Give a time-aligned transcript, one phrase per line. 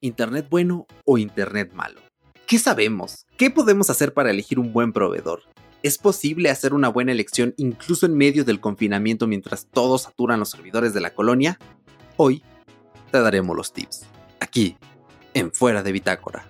[0.00, 2.00] ¿Internet bueno o Internet malo?
[2.46, 3.26] ¿Qué sabemos?
[3.36, 5.42] ¿Qué podemos hacer para elegir un buen proveedor?
[5.82, 10.50] ¿Es posible hacer una buena elección incluso en medio del confinamiento mientras todos saturan los
[10.50, 11.58] servidores de la colonia?
[12.16, 12.44] Hoy
[13.10, 14.06] te daremos los tips,
[14.38, 14.76] aquí,
[15.34, 16.48] en Fuera de Bitácora.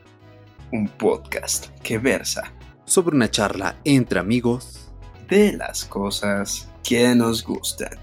[0.71, 2.53] Un podcast que versa
[2.85, 4.93] sobre una charla entre amigos
[5.29, 7.99] de las cosas que nos gustan.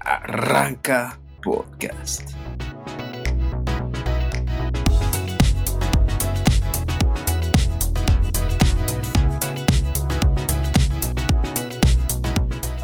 [0.00, 2.30] Arranca podcast.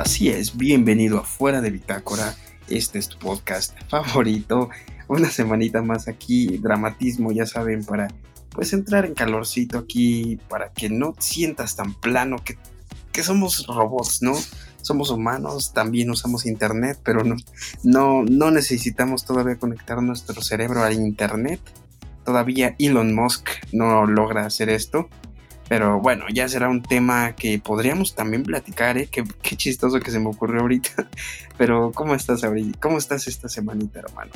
[0.06, 2.36] Así es, bienvenido a Fuera de Bitácora.
[2.68, 4.70] Este es tu podcast favorito.
[5.08, 8.06] Una semanita más aquí, dramatismo, ya saben, para
[8.50, 12.56] pues entrar en calorcito aquí, para que no sientas tan plano que,
[13.10, 14.34] que somos robots, ¿no?
[14.80, 17.34] Somos humanos, también usamos internet, pero no,
[17.82, 21.60] no, no necesitamos todavía conectar nuestro cerebro al internet.
[22.24, 25.08] Todavía Elon Musk no logra hacer esto.
[25.68, 29.08] Pero bueno, ya será un tema que podríamos también platicar, ¿eh?
[29.10, 29.24] Qué,
[29.56, 31.08] chistoso que se me ocurrió ahorita.
[31.58, 32.78] Pero ¿cómo estás ahorita?
[32.80, 34.30] ¿Cómo estás esta semanita, hermano?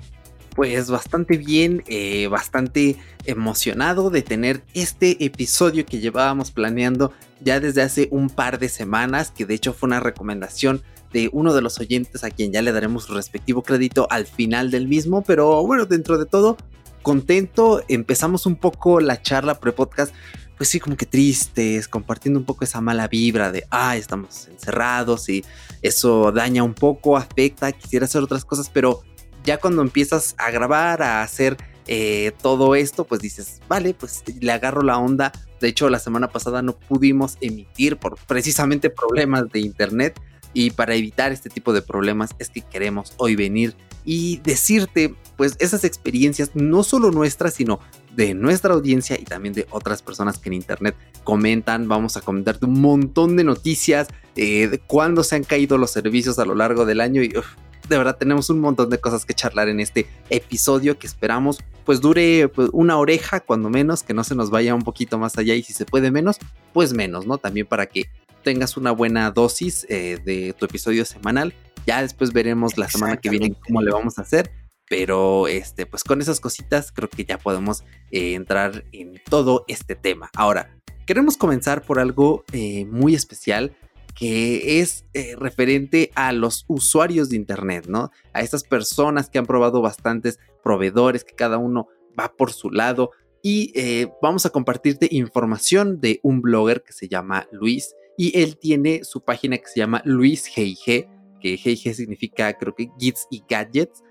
[0.56, 7.82] Pues bastante bien, eh, bastante emocionado de tener este episodio que llevábamos planeando ya desde
[7.82, 11.78] hace un par de semanas, que de hecho fue una recomendación de uno de los
[11.78, 15.86] oyentes a quien ya le daremos su respectivo crédito al final del mismo, pero bueno,
[15.86, 16.56] dentro de todo,
[17.02, 20.14] contento, empezamos un poco la charla pre-podcast
[20.60, 25.26] pues sí, como que tristes, compartiendo un poco esa mala vibra de, ah, estamos encerrados
[25.30, 25.42] y
[25.80, 29.00] eso daña un poco, afecta, quisiera hacer otras cosas, pero
[29.42, 34.52] ya cuando empiezas a grabar, a hacer eh, todo esto, pues dices, vale, pues le
[34.52, 35.32] agarro la onda.
[35.62, 40.20] De hecho, la semana pasada no pudimos emitir por precisamente problemas de internet
[40.52, 45.56] y para evitar este tipo de problemas es que queremos hoy venir y decirte pues
[45.58, 47.80] esas experiencias no solo nuestras sino
[48.14, 51.88] de nuestra audiencia y también de otras personas que en internet comentan.
[51.88, 56.38] Vamos a comentarte un montón de noticias eh, de cuándo se han caído los servicios
[56.38, 59.68] a lo largo del año y de verdad tenemos un montón de cosas que charlar
[59.68, 64.36] en este episodio que esperamos pues dure pues, una oreja cuando menos, que no se
[64.36, 66.38] nos vaya un poquito más allá y si se puede menos,
[66.72, 67.38] pues menos, ¿no?
[67.38, 68.08] También para que
[68.44, 71.52] tengas una buena dosis eh, de tu episodio semanal.
[71.86, 74.52] Ya después veremos la semana que viene cómo le vamos a hacer.
[74.90, 79.94] Pero este, pues con esas cositas creo que ya podemos eh, entrar en todo este
[79.94, 80.30] tema.
[80.34, 83.74] Ahora, queremos comenzar por algo eh, muy especial
[84.16, 85.04] que es
[85.38, 88.10] referente a los usuarios de Internet, ¿no?
[88.34, 91.86] A estas personas que han probado bastantes proveedores, que cada uno
[92.18, 93.12] va por su lado.
[93.40, 93.72] Y
[94.20, 99.22] vamos a compartirte información de un blogger que se llama Luis, y él tiene su
[99.22, 101.08] página que se llama Luis G&G,
[101.40, 104.02] que G&G significa creo que Gits y Gadgets.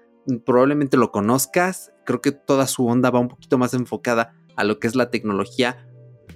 [0.46, 4.80] Probablemente lo conozcas, creo que toda su onda va un poquito más enfocada a lo
[4.80, 5.88] que es la tecnología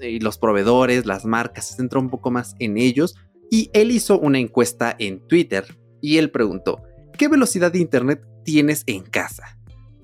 [0.01, 3.15] y los proveedores, las marcas, se centra un poco más en ellos.
[3.49, 5.65] Y él hizo una encuesta en Twitter
[6.01, 6.81] y él preguntó,
[7.17, 9.57] ¿qué velocidad de Internet tienes en casa?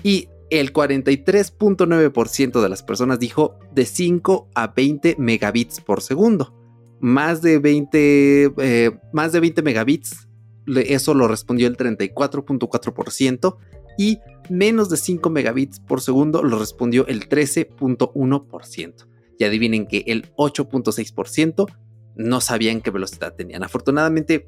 [0.03, 6.59] Y el 43.9% de las personas dijo de 5 a 20 megabits por segundo
[6.99, 10.27] más de 20, eh, más de 20 megabits,
[10.67, 13.57] eso lo respondió el 34.4%
[13.99, 19.07] y menos de 5 megabits por segundo lo respondió el 13.1%.
[19.37, 21.65] Y adivinen que el 8.6%
[22.15, 23.61] no sabían qué velocidad tenían.
[23.61, 24.47] Afortunadamente,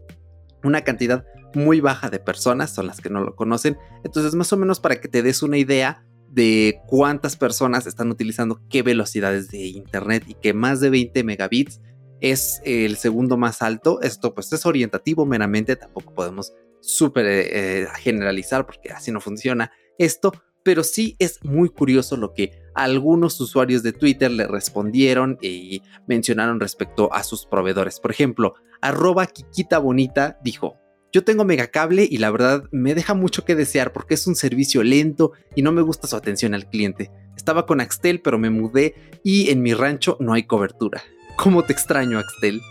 [0.63, 3.77] una cantidad muy baja de personas son las que no lo conocen.
[4.05, 8.61] Entonces, más o menos para que te des una idea de cuántas personas están utilizando
[8.69, 11.81] qué velocidades de internet y que más de 20 megabits
[12.21, 13.99] es el segundo más alto.
[14.01, 20.33] Esto pues es orientativo meramente, tampoco podemos súper eh, generalizar porque así no funciona esto,
[20.63, 26.59] pero sí es muy curioso lo que algunos usuarios de Twitter le respondieron y mencionaron
[26.59, 27.99] respecto a sus proveedores.
[27.99, 30.77] Por ejemplo, arroba Kikita Bonita dijo,
[31.13, 34.81] yo tengo megacable y la verdad me deja mucho que desear porque es un servicio
[34.83, 37.11] lento y no me gusta su atención al cliente.
[37.35, 41.03] Estaba con Axtel pero me mudé y en mi rancho no hay cobertura.
[41.37, 42.61] ¿Cómo te extraño, Axtel?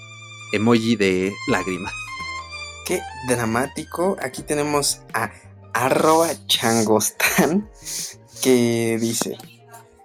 [0.53, 2.00] Emoji de lágrimas.
[2.87, 4.17] Qué dramático.
[4.21, 5.31] Aquí tenemos a
[5.73, 7.71] arroba changostan
[8.43, 9.37] que dice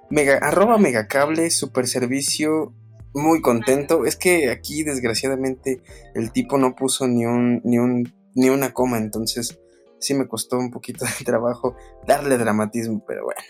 [0.09, 2.73] mega, arroba megacable, super servicio,
[3.13, 4.05] muy contento.
[4.05, 5.81] Es que aquí desgraciadamente
[6.13, 9.59] el tipo no puso ni un, ni un, ni una coma, entonces
[9.99, 11.75] sí me costó un poquito de trabajo
[12.05, 13.41] darle dramatismo, pero bueno.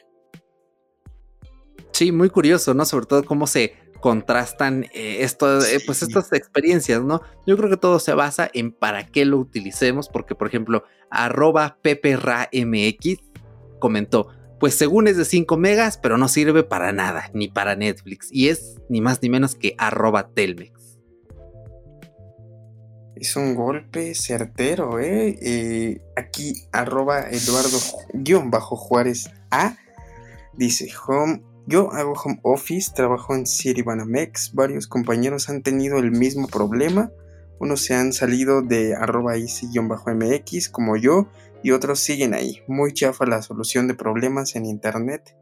[1.92, 2.86] Sí, muy curioso, ¿no?
[2.86, 7.22] Sobre todo cómo se contrastan eh, esto, eh, pues estas experiencias, ¿no?
[7.48, 11.78] Yo creo que todo se basa en para qué lo utilicemos, porque por ejemplo, arroba
[11.82, 13.20] PPRAMX
[13.80, 14.28] comentó,
[14.60, 18.30] pues según es de 5 megas, pero no sirve para nada, ni para Netflix.
[18.32, 21.00] Y es ni más ni menos que arroba Telmex.
[23.16, 25.38] Es un golpe certero, ¿eh?
[25.42, 29.78] eh aquí arroba Eduardo-Juárez A
[30.54, 33.46] dice, home, yo hago home office, trabajo en
[33.84, 37.12] Banamex, varios compañeros han tenido el mismo problema,
[37.60, 41.30] unos se han salido de arroba easy-mx como yo
[41.64, 42.62] y otros siguen ahí.
[42.68, 45.36] Muy chafa la solución de problemas en internet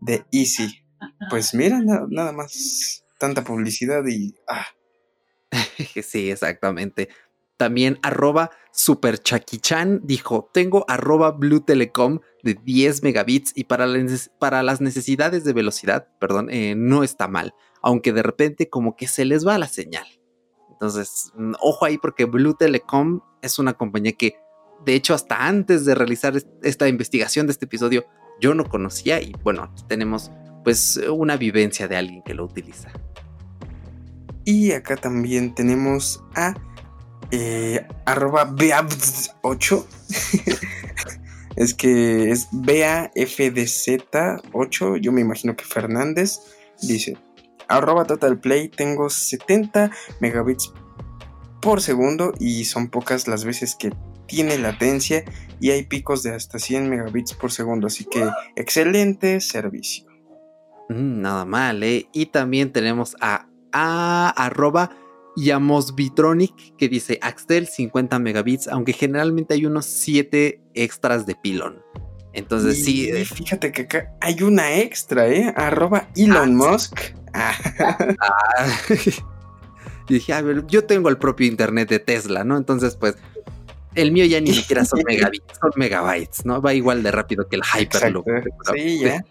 [0.00, 0.84] de Easy.
[1.30, 4.34] Pues mira, nada, más tanta publicidad y...
[4.46, 4.66] Ah.
[6.02, 7.08] sí, exactamente.
[7.60, 13.86] También arroba superchakichan dijo, tengo arroba Blue Telecom de 10 megabits y para,
[14.38, 17.52] para las necesidades de velocidad, perdón, eh, no está mal,
[17.82, 20.06] aunque de repente como que se les va la señal.
[20.70, 24.36] Entonces, mm, ojo ahí porque Blue Telecom es una compañía que,
[24.86, 28.06] de hecho, hasta antes de realizar esta investigación de este episodio,
[28.40, 30.30] yo no conocía y bueno, tenemos
[30.64, 32.90] pues una vivencia de alguien que lo utiliza.
[34.46, 36.54] Y acá también tenemos a
[37.30, 39.84] eh, arroba beabz8.
[41.56, 45.00] es que es BAFDZ8.
[45.00, 46.40] Yo me imagino que Fernández
[46.82, 47.16] dice:
[47.68, 49.90] arroba Total Play tengo 70
[50.20, 50.72] megabits
[51.60, 53.92] por segundo y son pocas las veces que
[54.26, 55.24] tiene latencia
[55.60, 60.06] y hay picos de hasta 100 megabits por segundo, así que excelente servicio.
[60.88, 62.08] Mm, nada mal, ¿eh?
[62.12, 64.90] Y también tenemos a, a arroba
[65.42, 71.82] Yamosbitronic que dice Axtel 50 megabits, aunque generalmente hay unos 7 extras de pilón.
[72.32, 73.08] Entonces sí.
[73.08, 75.52] Eh, fíjate que acá hay una extra, ¿eh?
[75.56, 77.00] Arroba Elon ah, Musk.
[77.32, 77.56] Ah.
[80.08, 82.56] y dije, a ver, yo tengo el propio internet de Tesla, ¿no?
[82.56, 83.16] Entonces, pues,
[83.94, 86.62] el mío ya ni siquiera son megabits, son megabytes, ¿no?
[86.62, 88.26] Va igual de rápido que el Hyperloop.
[88.74, 89.24] Sí, ya.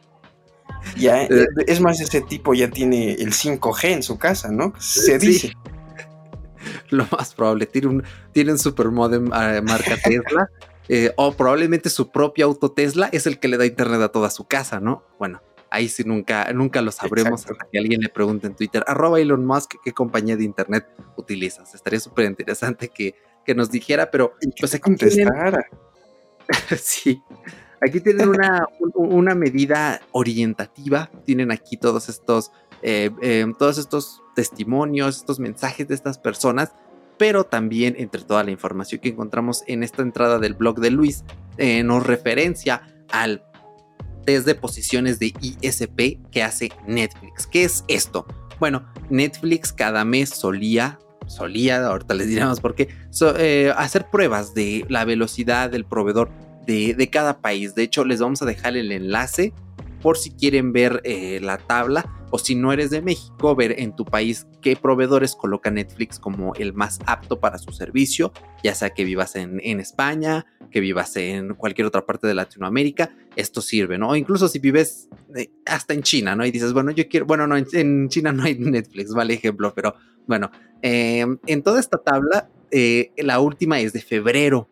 [0.97, 4.73] ya eh, es más, ese tipo ya tiene el 5G en su casa, ¿no?
[4.79, 5.53] Se dice.
[6.97, 10.49] Lo más probable, tiene un, tiene un supermodem uh, marca Tesla.
[10.91, 14.31] Eh, o probablemente su propio auto Tesla es el que le da internet a toda
[14.31, 15.03] su casa, ¿no?
[15.19, 15.39] Bueno,
[15.69, 19.45] ahí sí nunca, nunca lo sabremos hasta que alguien le pregunte en Twitter, arroba Elon
[19.45, 21.75] Musk, ¿qué compañía de internet utilizas?
[21.75, 23.13] Estaría súper interesante que,
[23.45, 25.63] que, nos dijera, pero pues aquí contestara.
[26.81, 27.21] sí,
[27.81, 28.65] aquí tienen una,
[28.95, 32.51] una medida orientativa, tienen aquí todos estos,
[32.81, 36.73] eh, eh, todos estos testimonios, estos mensajes de estas personas
[37.19, 41.25] pero también entre toda la información que encontramos en esta entrada del blog de Luis,
[41.57, 42.81] eh, nos referencia
[43.11, 43.43] al
[44.25, 47.45] test de posiciones de ISP que hace Netflix.
[47.45, 48.25] ¿Qué es esto?
[48.57, 50.97] Bueno, Netflix cada mes solía,
[51.27, 52.87] solía, ahorita les diremos por qué,
[53.37, 56.31] eh, hacer pruebas de la velocidad del proveedor
[56.65, 57.75] de, de, cada país.
[57.75, 59.51] De hecho, les vamos a dejar el enlace
[60.01, 63.95] por si quieren ver eh, la tabla o si no eres de México, ver en
[63.95, 68.31] tu país qué proveedores coloca Netflix como el más apto para su servicio,
[68.63, 73.61] ya sea que vivas en, España, que vivas en cualquier otra parte de Latinoamérica, esto
[73.61, 74.09] sirve, ¿no?
[74.09, 76.45] O incluso si vives eh, hasta en China, ¿no?
[76.45, 79.95] Y dices, bueno, yo quiero, bueno, no, en, China no hay Netflix, vale ejemplo, pero
[80.27, 84.69] bueno, em, en toda esta tabla, eh, la última es de febrero.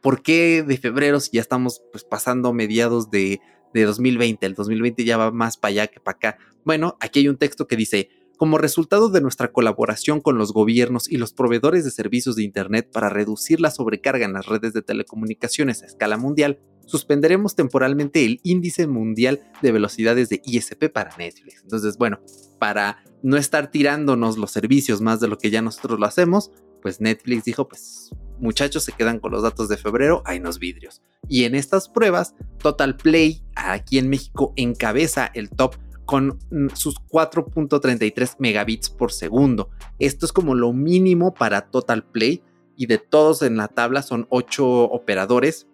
[0.00, 3.40] ¿Por qué de febrero si ya estamos pues, pasando mediados de
[3.74, 4.46] de 2020.
[4.46, 6.38] El 2020 ya va más para allá que para acá.
[6.64, 11.10] Bueno, aquí hay un texto que dice, como resultado de nuestra colaboración con los gobiernos
[11.10, 14.82] y los proveedores de servicios de Internet para reducir la sobrecarga en las redes de
[14.82, 21.62] telecomunicaciones a escala mundial, suspenderemos temporalmente el índice mundial de velocidades de ISP para Netflix.
[21.62, 22.20] Entonces, bueno,
[22.58, 26.52] para no estar tirándonos los servicios más de lo que ya nosotros lo hacemos,
[26.82, 31.02] pues Netflix dijo, pues muchachos se quedan con los datos de febrero, hay unos vidrios.
[31.28, 35.76] Y en estas pruebas, Total Play aquí en México encabeza el top
[36.06, 39.70] con mm, sus 4.33 megabits por segundo.
[39.98, 42.42] Esto es como lo mínimo para Total Play
[42.76, 45.66] y de todos en la tabla son 8 operadores.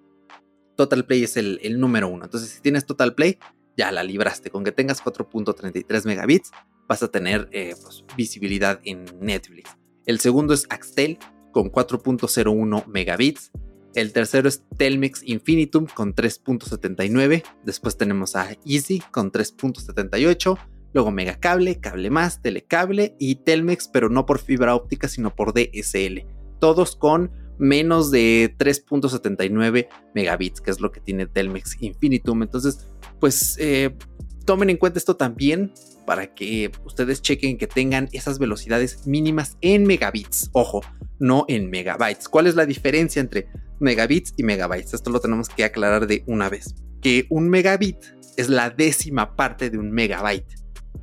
[0.76, 2.24] Total Play es el, número uno.
[2.24, 3.38] Entonces, si tienes Total Play,
[3.76, 4.50] ya la libraste.
[4.50, 6.50] Con que tengas 4.33 megabits,
[6.88, 9.76] vas a tener eh, pues, visibilidad en Netflix.
[10.06, 11.18] El segundo es Axtel
[11.52, 13.52] con 4.01 megabits.
[13.94, 17.44] El tercero es Telmex Infinitum con 3.79.
[17.64, 20.58] Después tenemos a Easy con 3.78.
[20.94, 26.26] Luego Megacable, Cable Más, Telecable y Telmex, pero no por fibra óptica, sino por DSL.
[26.58, 32.42] Todos con menos de 3.79 megabits, que es lo que tiene Telmex Infinitum.
[32.42, 32.88] Entonces,
[33.20, 33.96] pues eh,
[34.44, 35.72] tomen en cuenta esto también
[36.06, 40.50] para que ustedes chequen que tengan esas velocidades mínimas en megabits.
[40.52, 40.80] Ojo,
[41.18, 42.28] no en megabytes.
[42.28, 43.48] ¿Cuál es la diferencia entre
[43.80, 44.94] megabits y megabytes?
[44.94, 46.74] Esto lo tenemos que aclarar de una vez.
[47.02, 47.96] que un megabit
[48.36, 50.54] es la décima parte de un megabyte.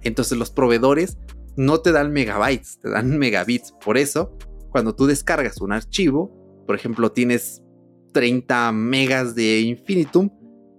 [0.01, 1.17] Entonces los proveedores
[1.57, 3.73] no te dan megabytes, te dan megabits.
[3.83, 4.37] Por eso,
[4.71, 6.33] cuando tú descargas un archivo,
[6.65, 7.61] por ejemplo, tienes
[8.13, 10.29] 30 megas de infinitum,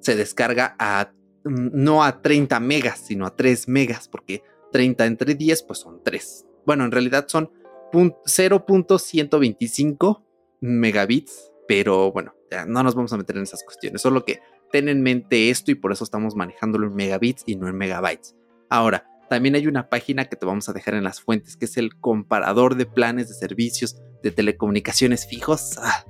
[0.01, 1.13] se descarga a
[1.45, 4.43] no a 30 megas, sino a 3 megas, porque
[4.73, 6.47] 30 entre 10 pues son 3.
[6.67, 7.53] Bueno, en realidad son
[7.93, 10.25] 0.125
[10.61, 14.89] megabits, pero bueno, ya no nos vamos a meter en esas cuestiones, solo que ten
[14.89, 18.37] en mente esto y por eso estamos manejándolo en megabits y no en megabytes.
[18.69, 21.77] Ahora, también hay una página que te vamos a dejar en las fuentes, que es
[21.77, 25.79] el comparador de planes de servicios de telecomunicaciones fijos.
[25.79, 26.05] Ah,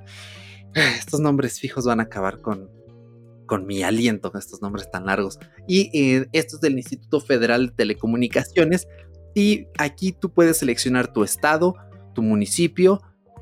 [0.97, 2.69] estos nombres fijos van a acabar con,
[3.51, 5.37] con mi aliento, estos nombres tan largos.
[5.67, 8.87] Y eh, esto es del Instituto Federal de Telecomunicaciones.
[9.35, 11.75] Y aquí tú puedes seleccionar tu estado,
[12.15, 13.01] tu municipio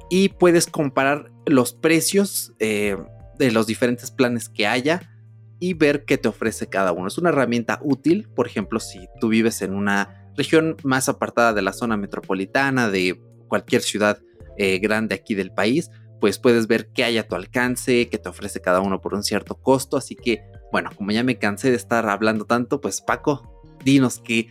[0.10, 2.98] y puedes comparar los precios eh,
[3.38, 5.16] de los diferentes planes que haya
[5.60, 7.08] y ver qué te ofrece cada uno.
[7.08, 11.62] Es una herramienta útil, por ejemplo, si tú vives en una región más apartada de
[11.62, 14.18] la zona metropolitana, de cualquier ciudad
[14.58, 18.30] eh, grande aquí del país, pues puedes ver qué hay a tu alcance, qué te
[18.30, 19.98] ofrece cada uno por un cierto costo.
[19.98, 24.48] Así que, bueno, como ya me cansé de estar hablando tanto, pues Paco, dinos que,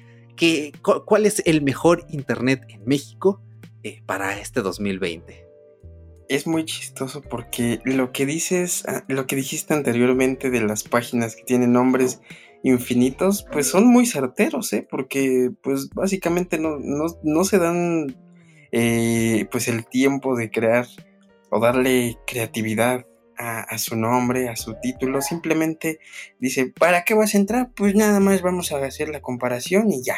[1.05, 3.43] cuál es el mejor Internet en México
[3.83, 5.49] eh, para este 2020
[6.29, 11.35] es muy chistoso porque lo que dices, ah, lo que dijiste anteriormente de las páginas
[11.35, 12.21] que tienen nombres
[12.63, 14.87] infinitos, pues son muy certeros, ¿eh?
[14.89, 18.17] Porque pues básicamente no, no, se dan
[18.73, 20.87] eh, pues el tiempo de crear
[21.51, 23.05] o darle creatividad
[23.39, 26.01] a, su nombre, a su título, simplemente
[26.41, 27.71] dice, ¿para qué vas a entrar?
[27.75, 30.17] Pues nada más vamos a hacer la comparación y ya.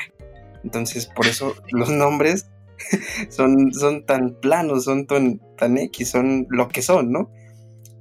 [0.65, 2.49] Entonces, por eso los nombres
[3.29, 7.31] son, son tan planos, son tan, tan X, son lo que son, ¿no?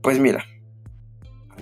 [0.01, 0.45] Pues mira,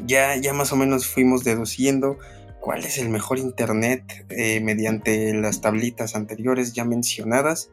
[0.05, 2.19] ya, ya más o menos fuimos deduciendo
[2.61, 7.71] cuál es el mejor internet eh, mediante las tablitas anteriores ya mencionadas.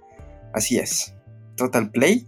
[0.55, 1.15] Así es,
[1.57, 2.27] Total Play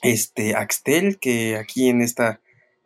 [0.02, 2.40] este Axtel, que aquí en esta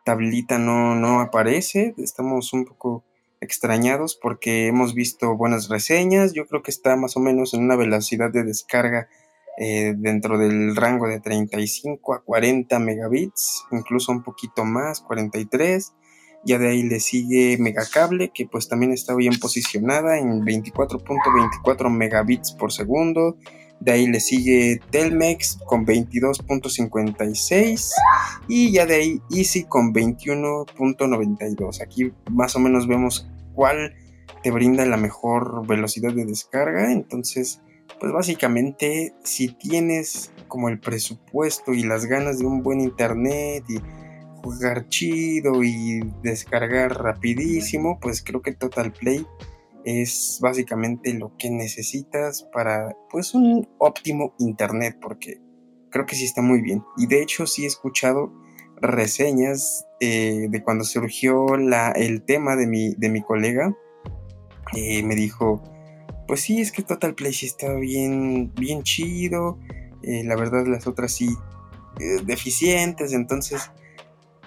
[0.05, 1.93] tablita no, no aparece.
[1.97, 3.03] Estamos un poco
[3.41, 6.33] extrañados porque hemos visto buenas reseñas.
[6.33, 9.09] Yo creo que está más o menos en una velocidad de descarga
[9.57, 15.93] eh, dentro del rango de 35 a 40 megabits, incluso un poquito más, 43.
[16.43, 22.51] Ya de ahí le sigue Megacable, que pues también está bien posicionada en 24.24 megabits
[22.53, 23.37] por segundo.
[23.79, 27.89] De ahí le sigue Telmex con 22.56
[28.47, 31.81] y ya de ahí Easy con 21.92.
[31.81, 33.95] Aquí más o menos vemos cuál
[34.43, 36.91] te brinda la mejor velocidad de descarga.
[36.91, 37.61] Entonces,
[37.99, 43.79] pues básicamente si tienes como el presupuesto y las ganas de un buen internet y
[44.43, 49.25] jugar chido y descargar rapidísimo, pues creo que Total Play
[49.83, 55.41] es básicamente lo que necesitas para pues un óptimo internet porque
[55.89, 56.83] creo que sí está muy bien.
[56.97, 58.31] Y de hecho sí he escuchado
[58.81, 63.75] reseñas eh, de cuando surgió la, el tema de mi, de mi colega
[64.75, 65.61] eh, me dijo
[66.27, 69.59] pues sí es que Total Play sí está bien bien chido
[70.01, 71.29] eh, la verdad las otras sí
[72.25, 73.69] deficientes entonces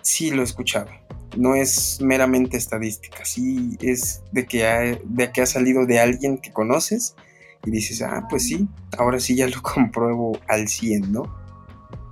[0.04, 0.88] sí lo he escuchado
[1.36, 6.38] no es meramente estadística, sí es de que, ha, de que ha salido de alguien
[6.38, 7.16] que conoces
[7.64, 8.68] y dices, ah, pues sí,
[8.98, 11.34] ahora sí ya lo compruebo al 100, ¿no?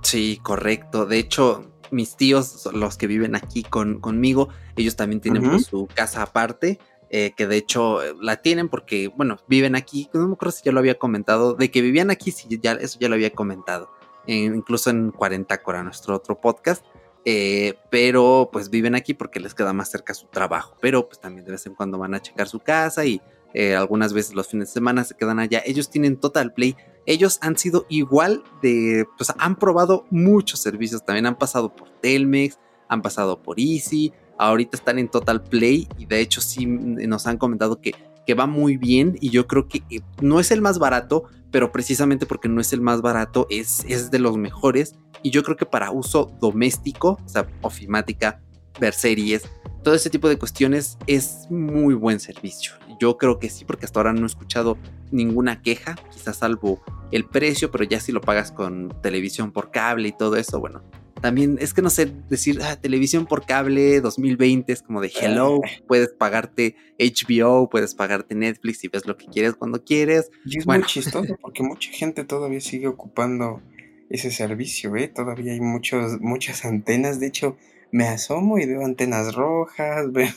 [0.01, 1.05] Sí, correcto.
[1.05, 5.87] De hecho, mis tíos, los que viven aquí con, conmigo, ellos también tienen pues, su
[5.93, 10.33] casa aparte, eh, que de hecho eh, la tienen porque, bueno, viven aquí, no me
[10.33, 13.15] acuerdo si ya lo había comentado, de que vivían aquí, sí, ya, eso ya lo
[13.15, 13.91] había comentado,
[14.25, 16.83] incluso en 40 Cora, nuestro otro podcast
[17.25, 21.45] eh, pero pues viven aquí porque les queda más cerca su trabajo, pero pues también
[21.45, 23.21] de vez en cuando van a checar su casa y
[23.53, 25.61] eh, algunas veces los fines de semana se quedan allá.
[25.65, 26.75] Ellos tienen Total Play.
[27.05, 31.05] Ellos han sido igual de, pues han probado muchos servicios.
[31.05, 34.11] También han pasado por Telmex, han pasado por Easy.
[34.37, 37.93] Ahorita están en Total Play y de hecho sí nos han comentado que,
[38.25, 41.71] que va muy bien y yo creo que eh, no es el más barato, pero
[41.71, 45.57] precisamente porque no es el más barato es, es de los mejores y yo creo
[45.57, 48.41] que para uso doméstico, o sea, ofimática,
[48.79, 49.43] ver series,
[49.83, 52.73] todo ese tipo de cuestiones es muy buen servicio.
[52.99, 54.77] Yo creo que sí, porque hasta ahora no he escuchado
[55.11, 60.07] ninguna queja, quizás salvo el precio, pero ya si lo pagas con televisión por cable
[60.09, 60.81] y todo eso, bueno.
[61.21, 65.57] También es que no sé decir ah, televisión por cable 2020 es como de hello,
[65.63, 65.83] eh.
[65.87, 70.31] puedes pagarte HBO, puedes pagarte Netflix y ves lo que quieres cuando quieres.
[70.45, 73.61] Y es muy chistoso porque mucha gente todavía sigue ocupando
[74.09, 75.07] ese servicio, ¿eh?
[75.07, 77.57] Todavía hay muchos, muchas antenas, de hecho,
[77.91, 80.29] me asomo y veo antenas rojas, veo,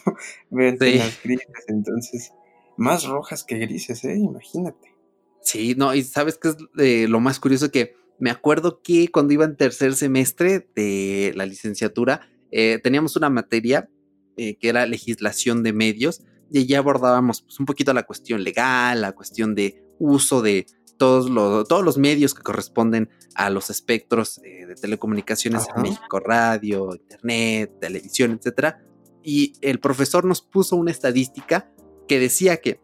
[0.51, 2.33] veo antenas grises, entonces,
[2.77, 4.17] más rojas que grises, ¿eh?
[4.17, 4.95] Imagínate.
[5.43, 9.33] Sí, no, y sabes qué es eh, lo más curioso que me acuerdo que cuando
[9.33, 13.89] iba en tercer semestre de la licenciatura, eh, teníamos una materia
[14.37, 19.01] eh, que era legislación de medios y allí abordábamos pues, un poquito la cuestión legal,
[19.01, 24.41] la cuestión de uso de todos los, todos los medios que corresponden a los espectros
[24.43, 28.77] de telecomunicaciones en México, radio, internet, televisión, etc.
[29.23, 31.71] Y el profesor nos puso una estadística
[32.09, 32.81] que decía que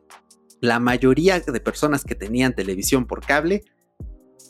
[0.60, 3.64] la mayoría de personas que tenían televisión por cable,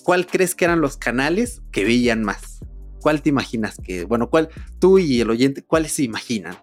[0.02, 2.60] ¿cuál crees que eran los canales que veían más?
[3.00, 6.56] ¿Cuál te imaginas que, bueno, cuál, tú y el oyente, cuáles se imaginan?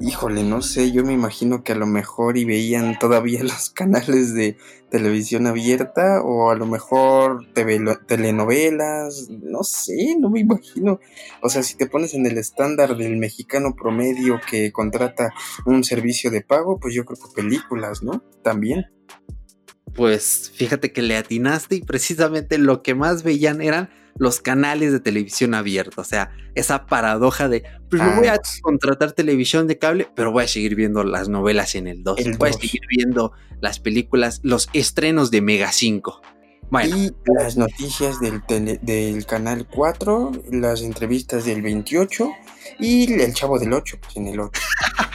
[0.00, 4.34] Híjole, no sé, yo me imagino que a lo mejor y veían todavía los canales
[4.34, 4.56] de
[4.90, 7.46] televisión abierta o a lo mejor
[8.06, 11.00] telenovelas, no sé, no me imagino.
[11.42, 15.32] O sea, si te pones en el estándar del mexicano promedio que contrata
[15.64, 18.22] un servicio de pago, pues yo creo que películas, ¿no?
[18.42, 18.86] También.
[19.94, 25.00] Pues fíjate que le atinaste y precisamente lo que más veían eran los canales de
[25.00, 26.00] televisión abierta.
[26.00, 30.44] O sea, esa paradoja de, pues no voy a contratar televisión de cable, pero voy
[30.44, 32.18] a seguir viendo las novelas en el 2.
[32.38, 36.20] voy a seguir viendo las películas, los estrenos de Mega 5.
[36.86, 38.42] Y las noticias del,
[38.82, 42.30] del canal 4, las entrevistas del 28
[42.80, 44.60] y el chavo del 8, pues en el 8.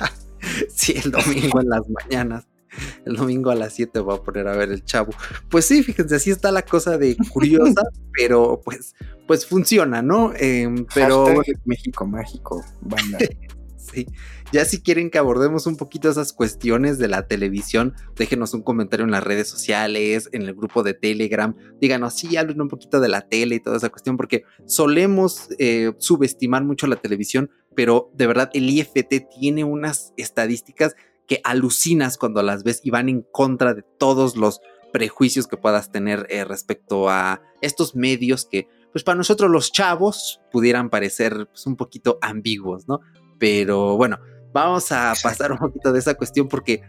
[0.73, 2.48] sí, el domingo en las mañanas
[3.05, 5.11] el domingo a las 7 voy a poner a ver el chavo.
[5.49, 7.81] Pues sí, fíjense, así está la cosa de curiosa,
[8.17, 8.95] pero pues,
[9.27, 10.33] pues funciona, ¿no?
[10.35, 11.25] Em, pero
[11.65, 13.19] México mágico, banda.
[13.77, 14.07] sí.
[14.51, 19.05] Ya si quieren que abordemos un poquito esas cuestiones de la televisión, déjenos un comentario
[19.05, 21.55] en las redes sociales, en el grupo de Telegram.
[21.79, 25.93] Díganos, sí, hablen un poquito de la tele y toda esa cuestión, porque solemos eh,
[25.99, 30.95] subestimar mucho la televisión, pero de verdad el IFT tiene unas estadísticas
[31.29, 34.61] que alucinas cuando las ves y van en contra de todos los
[34.91, 40.41] prejuicios que puedas tener eh, respecto a estos medios que, pues para nosotros los chavos
[40.51, 43.01] pudieran parecer pues, un poquito ambiguos, ¿no?
[43.37, 44.17] Pero bueno,
[44.51, 46.81] vamos a pasar un poquito de esa cuestión porque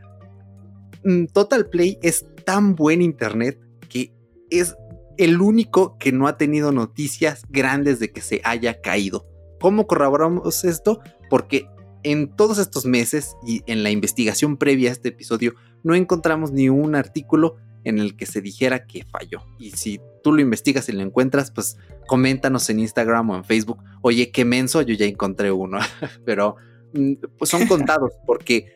[1.04, 4.14] mm, Total Play es tan buen internet que
[4.48, 4.74] es
[5.18, 9.26] el único que no ha tenido noticias grandes de que se haya caído.
[9.60, 11.00] ¿Cómo corroboramos esto?
[11.28, 11.66] Porque
[12.02, 16.68] en todos estos meses y en la investigación previa a este episodio no encontramos ni
[16.68, 19.42] un artículo en el que se dijera que falló.
[19.58, 23.78] Y si tú lo investigas y lo encuentras, pues coméntanos en Instagram o en Facebook,
[24.02, 25.78] oye, qué menso, yo ya encontré uno,
[26.24, 26.56] pero
[26.92, 28.74] mm, pues son contados porque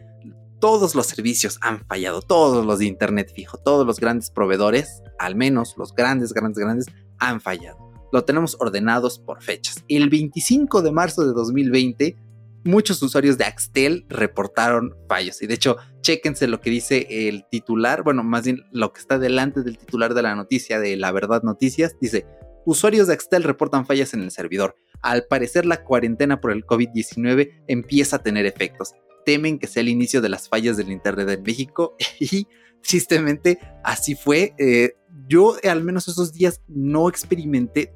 [0.60, 5.36] todos los servicios han fallado, todos los de Internet fijo, todos los grandes proveedores, al
[5.36, 6.86] menos los grandes, grandes, grandes,
[7.18, 7.92] han fallado.
[8.12, 9.84] Lo tenemos ordenados por fechas.
[9.88, 12.16] El 25 de marzo de 2020
[12.64, 15.42] muchos usuarios de Axtel reportaron fallos.
[15.42, 19.18] Y de hecho, chéquense lo que dice el titular, bueno, más bien lo que está
[19.18, 21.96] delante del titular de la noticia de La Verdad Noticias.
[22.00, 22.26] Dice,
[22.64, 24.76] usuarios de Axtel reportan fallas en el servidor.
[25.02, 28.94] Al parecer la cuarentena por el COVID-19 empieza a tener efectos.
[29.26, 32.46] Temen que sea el inicio de las fallas del Internet en México y
[32.82, 34.54] tristemente así fue.
[34.58, 34.94] Eh,
[35.28, 37.92] yo al menos esos días no experimenté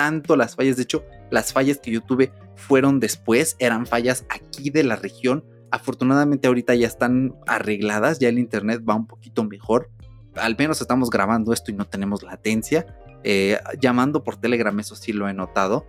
[0.00, 0.78] tanto las fallas.
[0.78, 5.44] De hecho, las fallas que yo tuve fueron después, eran fallas aquí de la región.
[5.70, 9.90] Afortunadamente ahorita ya están arregladas, ya el internet va un poquito mejor.
[10.36, 12.86] Al menos estamos grabando esto y no tenemos latencia.
[13.24, 15.86] Eh, llamando por Telegram, eso sí lo he notado.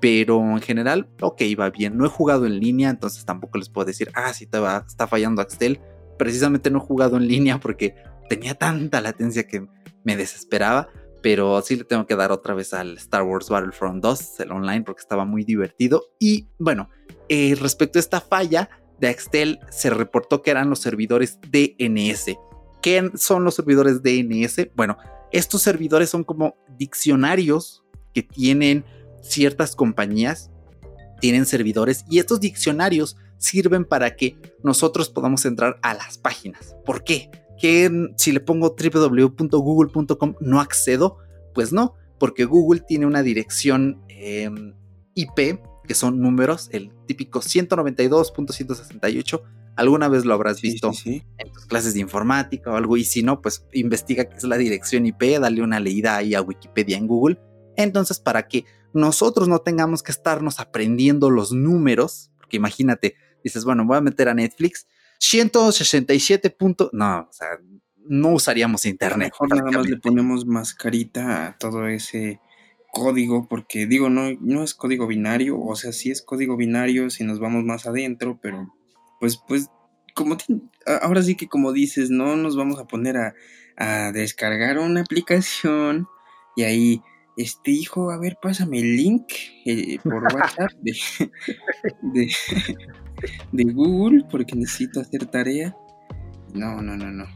[0.00, 1.98] Pero en general, ok, va bien.
[1.98, 5.06] No he jugado en línea, entonces tampoco les puedo decir, ah, sí, te va, está
[5.06, 5.80] fallando Axtel.
[6.18, 7.94] Precisamente no he jugado en línea porque
[8.30, 9.66] tenía tanta latencia que
[10.02, 10.88] me desesperaba
[11.22, 14.82] pero sí le tengo que dar otra vez al Star Wars Battlefront 2, el online,
[14.82, 16.04] porque estaba muy divertido.
[16.18, 16.88] Y bueno,
[17.28, 22.36] eh, respecto a esta falla de Axtel, se reportó que eran los servidores DNS.
[22.82, 24.70] ¿Qué son los servidores DNS?
[24.74, 24.96] Bueno,
[25.32, 28.84] estos servidores son como diccionarios que tienen
[29.22, 30.50] ciertas compañías,
[31.20, 36.76] tienen servidores y estos diccionarios sirven para que nosotros podamos entrar a las páginas.
[36.84, 37.30] ¿Por qué?
[37.60, 41.18] Que si le pongo www.google.com no accedo,
[41.54, 44.74] pues no, porque Google tiene una dirección em,
[45.14, 49.42] IP, que son números, el típico 192.168.
[49.76, 53.42] Alguna vez lo habrás visto en tus clases de informática o algo, y si no,
[53.42, 57.38] pues investiga qué es la dirección IP, dale una leída ahí a Wikipedia en Google.
[57.76, 63.84] Entonces, para que nosotros no tengamos que estarnos aprendiendo los números, porque imagínate, dices, bueno,
[63.84, 64.86] voy a meter a Netflix
[65.20, 66.90] 167 puntos.
[66.92, 67.48] No, o sea,
[67.96, 69.32] no usaríamos internet.
[69.32, 72.40] Mejor nada más le ponemos mascarita a todo ese
[72.92, 77.22] código, porque digo, no, no es código binario, o sea, sí es código binario si
[77.22, 78.74] nos vamos más adentro, pero
[79.20, 79.68] pues, pues,
[80.14, 80.36] como
[81.02, 83.34] ahora sí que como dices, no nos vamos a poner a,
[83.76, 86.08] a descargar una aplicación
[86.56, 87.02] y ahí
[87.36, 89.32] este hijo, a ver, pásame el link
[89.64, 90.96] eh, por WhatsApp de,
[92.02, 92.28] de,
[93.52, 95.76] Google porque necesito hacer tarea.
[96.54, 97.26] No, no, no, no.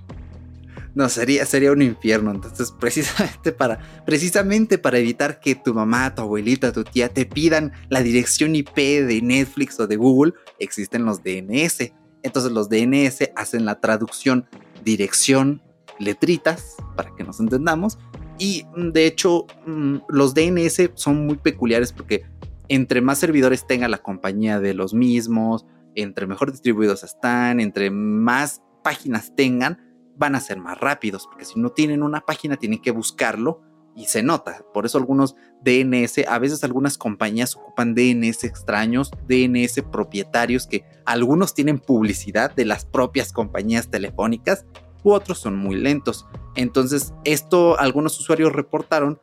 [0.95, 2.31] No, sería, sería un infierno.
[2.31, 7.73] Entonces, precisamente para, precisamente para evitar que tu mamá, tu abuelita, tu tía te pidan
[7.89, 11.93] la dirección IP de Netflix o de Google, existen los DNS.
[12.23, 14.47] Entonces los DNS hacen la traducción
[14.85, 15.63] dirección,
[15.99, 17.99] letritas, para que nos entendamos,
[18.39, 22.25] y mm, de hecho, mm, los DNS son muy peculiares porque
[22.69, 28.63] entre más servidores tenga la compañía de los mismos, entre mejor distribuidos están, entre más
[28.83, 29.79] páginas tengan,
[30.17, 33.63] van a ser más rápidos, porque si no tienen una página tienen que buscarlo
[33.97, 34.65] y se nota.
[34.73, 41.55] Por eso algunos DNS, a veces algunas compañías ocupan DNS extraños, DNS propietarios que algunos
[41.55, 44.65] tienen publicidad de las propias compañías telefónicas
[45.03, 46.27] u otros son muy lentos.
[46.57, 49.21] Entonces, esto algunos usuarios reportaron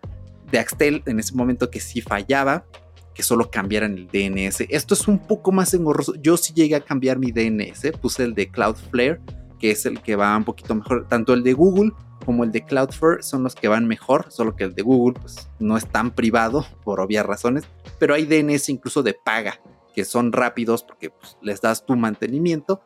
[0.51, 2.65] de Axtel en ese momento que sí fallaba,
[3.13, 4.61] que solo cambiaran el DNS.
[4.69, 6.13] Esto es un poco más engorroso.
[6.21, 9.21] Yo sí llegué a cambiar mi DNS, puse el de Cloudflare,
[9.59, 11.07] que es el que va un poquito mejor.
[11.07, 11.91] Tanto el de Google
[12.25, 15.49] como el de Cloudflare son los que van mejor, solo que el de Google pues,
[15.59, 17.65] no es tan privado por obvias razones,
[17.99, 19.61] pero hay DNS incluso de paga,
[19.93, 22.81] que son rápidos porque pues, les das tu mantenimiento,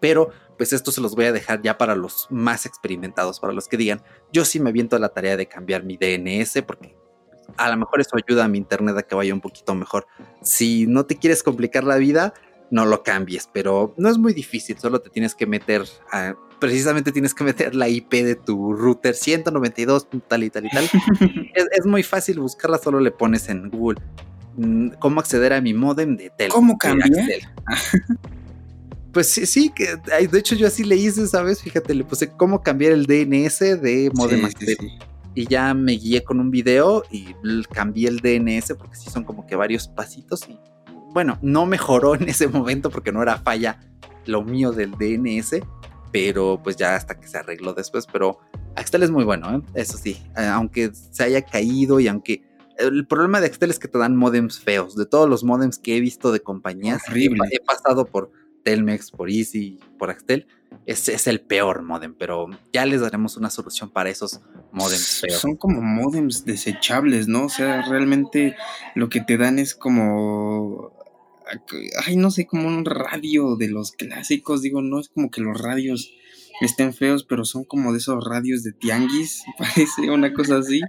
[0.00, 3.68] pero pues esto se los voy a dejar ya para los más experimentados, para los
[3.68, 4.02] que digan,
[4.32, 6.96] yo sí me viento la tarea de cambiar mi DNS porque
[7.56, 10.06] a lo mejor eso ayuda a mi internet a que vaya un poquito mejor.
[10.42, 12.34] Si no te quieres complicar la vida,
[12.70, 15.82] no lo cambies, pero no es muy difícil, solo te tienes que meter,
[16.58, 20.84] precisamente tienes que meter la IP de tu router 192, tal y tal y tal.
[21.72, 24.00] es, muy fácil buscarla, solo le pones en Google
[24.56, 26.50] mm, cómo acceder a mi modem de Tel.
[26.50, 27.10] ¿Cómo cambiar?
[29.12, 31.62] Pues sí, sí, que de hecho yo así le hice, ¿sabes?
[31.62, 34.44] Fíjate, le puse cómo cambiar el DNS de modem
[35.34, 37.34] Y ya me guié con un video y
[37.72, 40.58] cambié el DNS porque sí son como que varios pasitos y
[41.14, 43.80] bueno, no mejoró en ese momento porque no era falla
[44.26, 45.60] lo mío del DNS,
[46.10, 48.38] pero pues ya hasta que se arregló después, pero
[48.74, 49.62] Axtel es muy bueno, ¿eh?
[49.74, 52.42] eso sí, aunque se haya caído y aunque
[52.78, 55.96] el problema de Axtel es que te dan modems feos, de todos los modems que
[55.96, 58.32] he visto de compañías, he pasado por
[58.64, 60.46] Telmex, por Easy, por Axtel,
[60.86, 64.40] es, es, el peor modem, pero ya les daremos una solución para esos
[64.72, 65.40] modems feos.
[65.40, 67.44] Son como modems desechables, ¿no?
[67.44, 68.56] O sea, realmente
[68.94, 70.92] lo que te dan es como
[72.06, 75.60] ay, no sé, como un radio de los clásicos, digo, no es como que los
[75.60, 76.12] radios
[76.60, 80.80] estén feos, pero son como de esos radios de tianguis, parece una cosa así.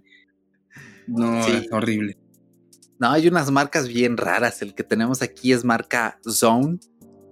[1.08, 2.18] No, es horrible.
[2.98, 4.62] No, hay unas marcas bien raras.
[4.62, 6.80] El que tenemos aquí es marca Zone,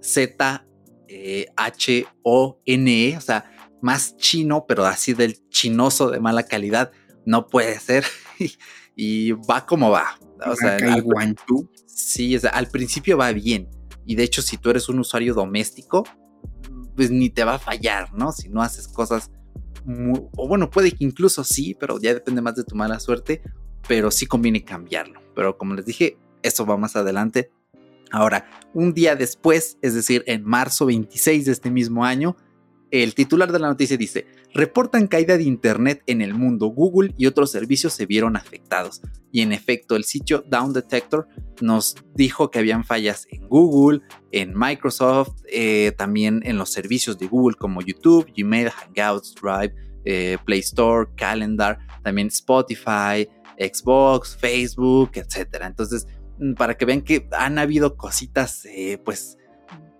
[0.03, 0.67] Z-H-O-N-E,
[3.17, 6.91] o sea, más chino, pero así del chinoso de mala calidad,
[7.25, 8.05] no puede ser.
[8.95, 10.19] y va como va.
[10.45, 11.05] O sea, al,
[11.87, 13.69] sí, al principio va bien.
[14.05, 16.03] Y de hecho, si tú eres un usuario doméstico,
[16.95, 18.31] pues ni te va a fallar, ¿no?
[18.33, 19.31] Si no haces cosas
[20.37, 23.41] o bueno, puede que incluso sí, pero ya depende más de tu mala suerte,
[23.87, 25.21] pero sí conviene cambiarlo.
[25.35, 27.51] Pero como les dije, eso va más adelante.
[28.13, 28.45] Ahora,
[28.75, 32.37] un día después, es decir, en marzo 26 de este mismo año,
[32.91, 37.25] el titular de la noticia dice, reportan caída de Internet en el mundo, Google y
[37.25, 39.01] otros servicios se vieron afectados.
[39.31, 41.27] Y en efecto, el sitio Down Detector
[41.59, 47.25] nos dijo que habían fallas en Google, en Microsoft, eh, también en los servicios de
[47.25, 49.73] Google como YouTube, Gmail, Hangouts, Drive,
[50.05, 55.65] eh, Play Store, Calendar, también Spotify, Xbox, Facebook, etcétera.
[55.65, 56.05] Entonces,
[56.57, 59.37] para que vean que han habido cositas, eh, pues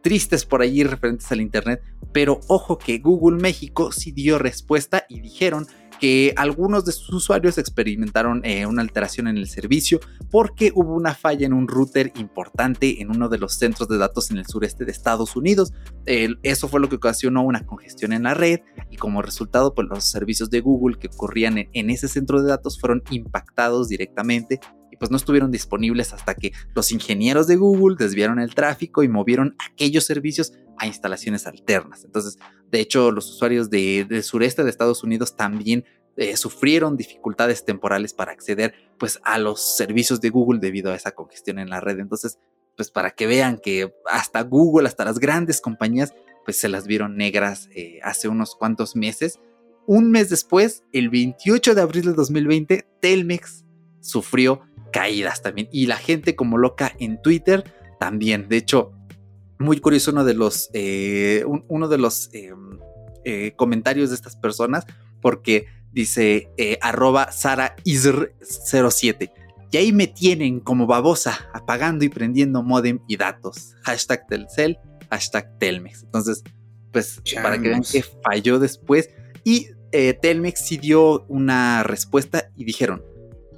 [0.01, 5.21] tristes por allí referentes al Internet, pero ojo que Google México sí dio respuesta y
[5.21, 5.65] dijeron
[5.99, 11.15] que algunos de sus usuarios experimentaron eh, una alteración en el servicio porque hubo una
[11.15, 14.83] falla en un router importante en uno de los centros de datos en el sureste
[14.83, 15.71] de Estados Unidos.
[16.05, 20.03] eso fue lo que ocasionó una congestión en la red y como resultado pues los
[20.03, 24.59] servicios de Google que ocurrían en ese centro de datos fueron impactados directamente
[24.93, 29.07] y pues no estuvieron disponibles hasta que los ingenieros de Google desviaron el tráfico y
[29.07, 32.03] movieron aquellos servicios a instalaciones alternas.
[32.03, 32.37] Entonces,
[32.69, 35.83] de hecho, los usuarios del sureste de Estados Unidos también
[36.15, 41.11] eh, sufrieron dificultades temporales para acceder pues a los servicios de Google debido a esa
[41.11, 41.97] congestión en la red.
[41.97, 42.37] Entonces,
[42.77, 46.13] pues para que vean que hasta Google, hasta las grandes compañías,
[46.45, 49.39] pues se las vieron negras eh, hace unos cuantos meses.
[49.87, 53.65] Un mes después, el 28 de abril de 2020, Telmex
[54.03, 54.61] sufrió
[54.93, 55.67] caídas también.
[55.73, 57.65] Y la gente como loca en Twitter
[57.99, 58.47] también.
[58.47, 58.93] De hecho,
[59.59, 62.79] muy curioso uno de los, eh, uno de los em,
[63.25, 64.85] eh, comentarios de estas personas,
[65.21, 69.31] porque dice eh, arroba saraisr07.
[69.71, 73.73] Y ahí me tienen como babosa, apagando y prendiendo modem y datos.
[73.81, 74.77] Hashtag Telcel,
[75.09, 76.03] hashtag Telmex.
[76.03, 76.43] Entonces,
[76.91, 79.09] pues para que vean que falló después.
[79.43, 83.03] Y Telmex sí dio una respuesta y dijeron,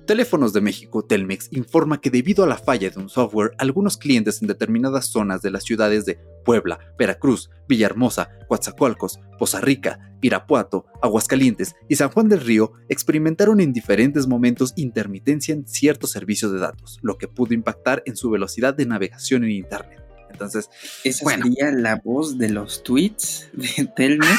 [0.06, 4.40] Teléfonos de México, Telmex, informa que debido a la falla de un software, algunos clientes
[4.40, 11.76] en determinadas zonas de las ciudades de Puebla, Veracruz, Villahermosa, Coatzacoalcos, Poza Rica, Irapuato, Aguascalientes
[11.90, 17.00] y San Juan del Río experimentaron en diferentes momentos intermitencia en ciertos servicios de datos,
[17.02, 20.04] lo que pudo impactar en su velocidad de navegación en Internet.
[20.36, 20.70] Entonces,
[21.06, 24.38] esa sería la voz de los tweets de Telmex.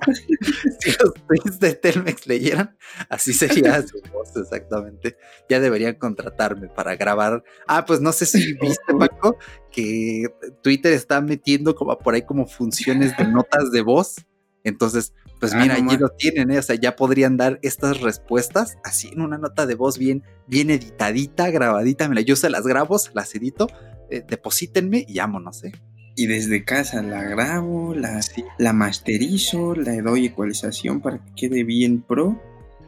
[0.80, 2.76] si los tweets de Telmex leyeran,
[3.08, 5.16] así sería su voz exactamente.
[5.48, 7.44] Ya deberían contratarme para grabar.
[7.68, 9.38] Ah, pues no sé si viste, Paco,
[9.70, 10.24] que
[10.60, 14.16] Twitter está metiendo como por ahí como funciones de notas de voz.
[14.64, 16.58] Entonces, pues ah, mira, allí lo tienen, ¿eh?
[16.58, 20.70] o sea, ya podrían dar estas respuestas así en una nota de voz bien, bien
[20.70, 22.08] editadita, grabadita.
[22.08, 23.68] Mira, yo se las grabo, se las edito
[24.10, 25.72] eh, deposítenme y vámonos, ¿eh?
[26.16, 28.20] Y desde casa la grabo, la,
[28.58, 32.42] la masterizo, la doy ecualización para que quede bien pro.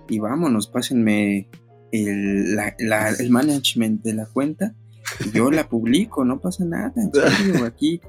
[0.09, 1.48] Y vámonos, pásenme
[1.92, 2.59] el,
[3.18, 4.74] el management de la cuenta.
[5.33, 6.92] yo la publico, no pasa nada.
[7.64, 8.00] aquí.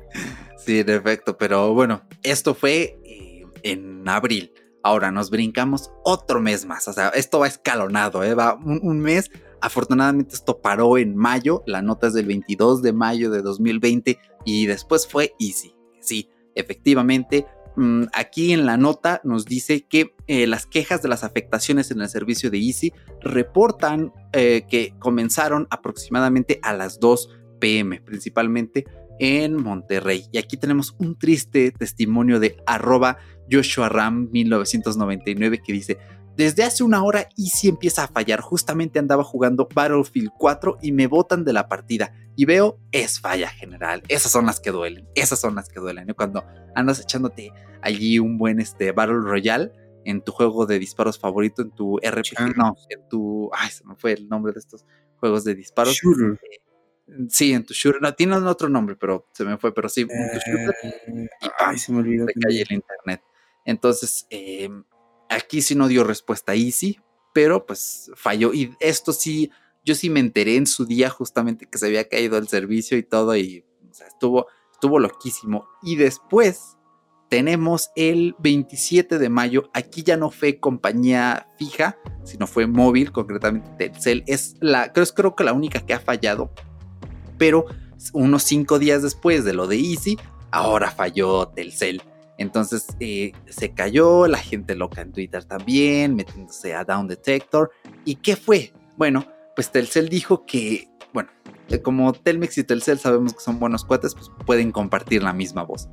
[0.58, 4.52] Sí, en efecto, pero bueno, esto fue eh, en abril.
[4.84, 6.88] Ahora nos brincamos otro mes más.
[6.88, 8.34] O sea, esto va escalonado, ¿eh?
[8.34, 9.30] va un mes
[9.62, 14.66] Afortunadamente esto paró en mayo, la nota es del 22 de mayo de 2020 y
[14.66, 15.76] después fue Easy.
[16.00, 17.46] Sí, efectivamente,
[17.76, 22.02] mm, aquí en la nota nos dice que eh, las quejas de las afectaciones en
[22.02, 28.86] el servicio de Easy reportan eh, que comenzaron aproximadamente a las 2 pm, principalmente
[29.20, 30.26] en Monterrey.
[30.32, 33.18] Y aquí tenemos un triste testimonio de arroba
[33.52, 35.98] Joshua Ram 1999 que dice,
[36.38, 38.42] desde hace una hora Easy empieza a fallar.
[38.42, 42.14] Justamente andaba jugando Battlefield 4 y me botan de la partida.
[42.36, 44.04] Y veo, es falla general.
[44.08, 45.08] Esas son las que duelen.
[45.16, 46.14] Esas son las que duelen.
[46.16, 46.44] Cuando
[46.76, 49.72] andas echándote allí un buen este, Battle Royale
[50.06, 52.56] en tu juego de disparos favorito, en tu RPG.
[52.56, 53.50] No, en tu.
[53.54, 54.86] Ay, se me fue el nombre de estos
[55.18, 55.94] juegos de disparos.
[55.94, 56.40] Shooter.
[57.30, 58.02] Sí, en tu shooter.
[58.02, 59.74] No, tiene otro nombre, pero se me fue.
[59.74, 60.76] Pero sí, en tu shooter.
[60.84, 61.28] Eh,
[61.60, 62.26] ay, se me olvidó.
[62.28, 63.22] Se cae el internet.
[63.66, 64.70] Entonces, eh,
[65.32, 67.00] Aquí sí no dio respuesta Easy,
[67.34, 68.54] pero pues falló.
[68.54, 69.50] Y esto sí,
[69.86, 73.04] yo sí me enteré en su día justamente que se había caído el servicio y
[73.04, 73.66] todo, y
[74.06, 75.68] estuvo, estuvo loquísimo.
[75.82, 76.78] Y después
[77.30, 79.70] tenemos el 27 de mayo.
[79.74, 84.26] Aquí ya no fue compañía fija, sino fue móvil, concretamente Telcel.
[84.28, 86.52] Es la, creo, creo que la única que ha fallado.
[87.38, 87.68] Pero
[88.12, 90.20] unos cinco días después de lo de Easy,
[90.52, 92.02] ahora falló Telcel.
[92.42, 97.72] Entonces eh, se cayó, la gente loca en Twitter también, metiéndose a Down Detector.
[98.06, 98.74] ¿Y qué fue?
[98.98, 99.26] Bueno,
[99.56, 101.30] pues Telcel dijo que, bueno,
[101.70, 105.64] eh, como Telmex y Telcel sabemos que son buenos cuates, pues pueden compartir la misma
[105.64, 105.88] voz.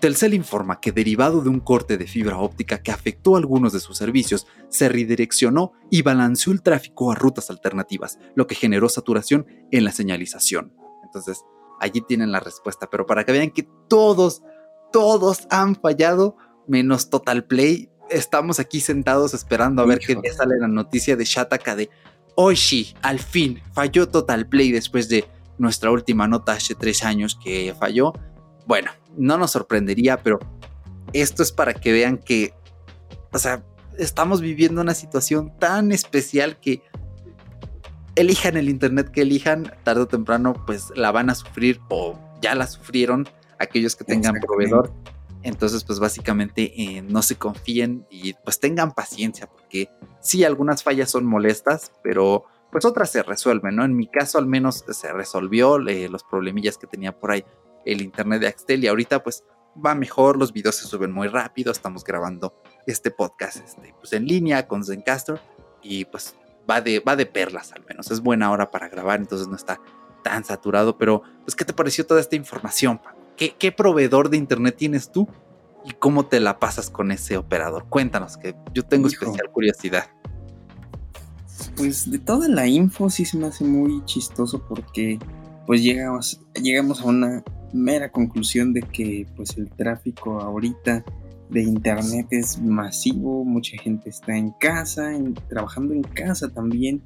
[0.00, 3.96] Telcel informa que derivado de un corte de fibra óptica que afectó algunos de sus
[3.96, 9.84] servicios, se redireccionó y balanceó el tráfico a rutas alternativas, lo que generó saturación en
[9.84, 10.74] la señalización.
[11.04, 11.42] Entonces,
[11.80, 14.42] allí tienen la respuesta, pero para que vean que todos
[14.94, 16.36] todos han fallado,
[16.68, 17.90] menos Total Play.
[18.10, 21.90] Estamos aquí sentados esperando a ver qué día sale la noticia de Shataka de
[22.36, 25.24] Oishi, al fin, falló Total Play después de
[25.58, 28.12] nuestra última nota hace tres años que falló.
[28.68, 30.38] Bueno, no nos sorprendería, pero
[31.12, 32.54] esto es para que vean que,
[33.32, 33.64] o sea,
[33.98, 36.84] estamos viviendo una situación tan especial que
[38.14, 42.54] elijan el internet que elijan, tarde o temprano, pues la van a sufrir o ya
[42.54, 44.92] la sufrieron aquellos que tengan proveedor.
[45.42, 49.90] Entonces, pues básicamente eh, no se confíen y pues tengan paciencia, porque
[50.20, 53.84] sí, algunas fallas son molestas, pero pues otras se resuelven, ¿no?
[53.84, 57.44] En mi caso al menos se resolvió eh, los problemillas que tenía por ahí
[57.84, 59.44] el internet de Axtel y ahorita pues
[59.84, 62.54] va mejor, los videos se suben muy rápido, estamos grabando
[62.86, 65.40] este podcast este, pues en línea con Zencaster
[65.82, 66.36] y pues
[66.68, 69.80] va de, va de perlas al menos, es buena hora para grabar, entonces no está
[70.22, 73.00] tan saturado, pero pues ¿qué te pareció toda esta información,
[73.36, 75.28] ¿Qué, proveedor de internet tienes tú
[75.84, 77.86] y cómo te la pasas con ese operador?
[77.88, 80.06] Cuéntanos, que yo tengo especial curiosidad.
[81.76, 85.18] Pues de toda la info sí se me hace muy chistoso porque
[85.66, 91.04] pues llegamos, llegamos a una mera conclusión de que pues el tráfico ahorita
[91.50, 95.12] de internet es masivo, mucha gente está en casa,
[95.48, 97.02] trabajando en casa también.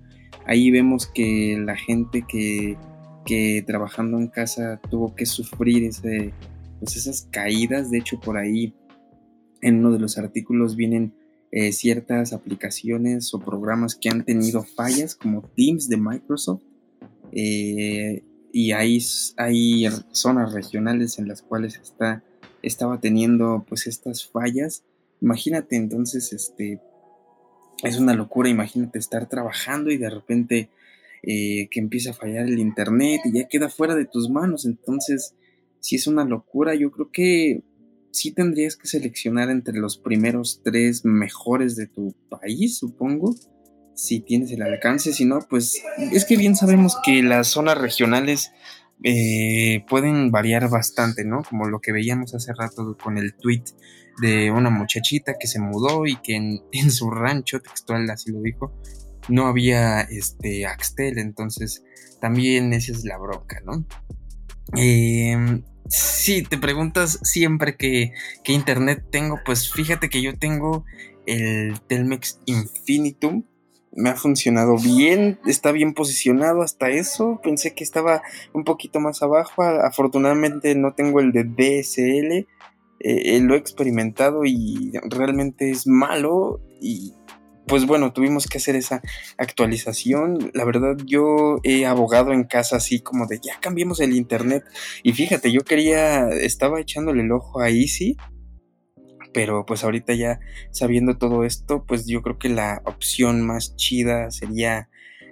[0.46, 2.76] Ahí vemos que la gente que
[3.28, 7.90] que trabajando en casa tuvo que sufrir pues esas caídas.
[7.90, 8.72] De hecho, por ahí
[9.60, 11.12] en uno de los artículos vienen
[11.52, 16.62] eh, ciertas aplicaciones o programas que han tenido fallas, como Teams de Microsoft.
[17.32, 18.98] Eh, y hay,
[19.36, 22.24] hay zonas regionales en las cuales está,
[22.62, 24.84] estaba teniendo pues estas fallas.
[25.20, 26.80] Imagínate entonces, este,
[27.82, 30.70] es una locura, imagínate estar trabajando y de repente
[31.22, 34.66] eh, que empieza a fallar el internet y ya queda fuera de tus manos.
[34.66, 35.34] Entonces,
[35.80, 37.62] si es una locura, yo creo que
[38.10, 43.34] sí tendrías que seleccionar entre los primeros tres mejores de tu país, supongo.
[43.94, 48.52] Si tienes el alcance, si no, pues es que bien sabemos que las zonas regionales
[49.02, 51.42] eh, pueden variar bastante, ¿no?
[51.42, 53.64] Como lo que veíamos hace rato con el tweet
[54.20, 58.40] de una muchachita que se mudó y que en, en su rancho, textual así lo
[58.40, 58.72] dijo,
[59.28, 61.82] no había este Axtel, entonces
[62.20, 63.84] también esa es la bronca, ¿no?
[64.76, 68.12] Eh, si te preguntas siempre que,
[68.44, 70.84] qué internet tengo, pues fíjate que yo tengo
[71.26, 73.44] el Telmex Infinitum.
[73.92, 77.40] Me ha funcionado bien, está bien posicionado hasta eso.
[77.42, 79.62] Pensé que estaba un poquito más abajo.
[79.62, 82.32] Afortunadamente no tengo el de DSL.
[82.32, 82.46] Eh,
[83.00, 86.60] eh, lo he experimentado y realmente es malo.
[86.80, 87.14] Y
[87.68, 89.00] pues bueno, tuvimos que hacer esa
[89.36, 90.50] actualización.
[90.54, 94.64] La verdad, yo he abogado en casa así como de ya cambiemos el internet.
[95.02, 98.16] Y fíjate, yo quería, estaba echándole el ojo a Easy.
[99.32, 104.30] Pero pues ahorita ya sabiendo todo esto, pues yo creo que la opción más chida
[104.30, 104.88] sería,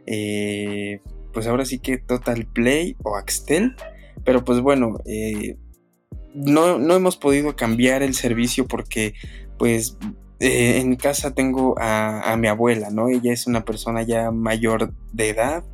[0.07, 1.01] eh,
[1.33, 3.75] pues ahora sí que Total Play o Axtel.
[4.25, 5.57] Pero pues bueno, eh,
[6.35, 9.15] no, no hemos podido cambiar el servicio porque
[9.59, 9.97] pues
[10.39, 13.09] eh, en casa tengo a, mi abuela, ¿no?
[13.09, 15.65] Ella es una persona ya mayor de edad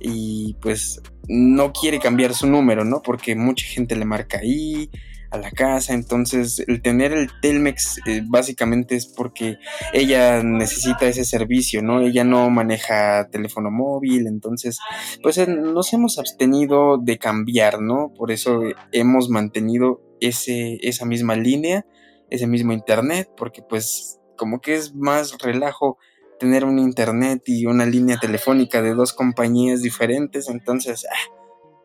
[0.00, 3.00] y pues no quiere cambiar su número, ¿no?
[3.02, 4.90] Porque mucha gente le marca ahí
[5.30, 9.58] a la casa, entonces el tener el Telmex eh, básicamente es porque
[9.92, 12.00] ella necesita ese servicio, ¿no?
[12.00, 14.78] Ella no maneja teléfono móvil, entonces
[15.22, 18.12] pues nos hemos abstenido de cambiar, ¿no?
[18.16, 21.84] Por eso hemos mantenido ese, esa misma línea
[22.30, 25.98] ese mismo internet, porque pues como que es más relajo
[26.38, 31.34] tener un internet y una línea telefónica de dos compañías diferentes, entonces ah,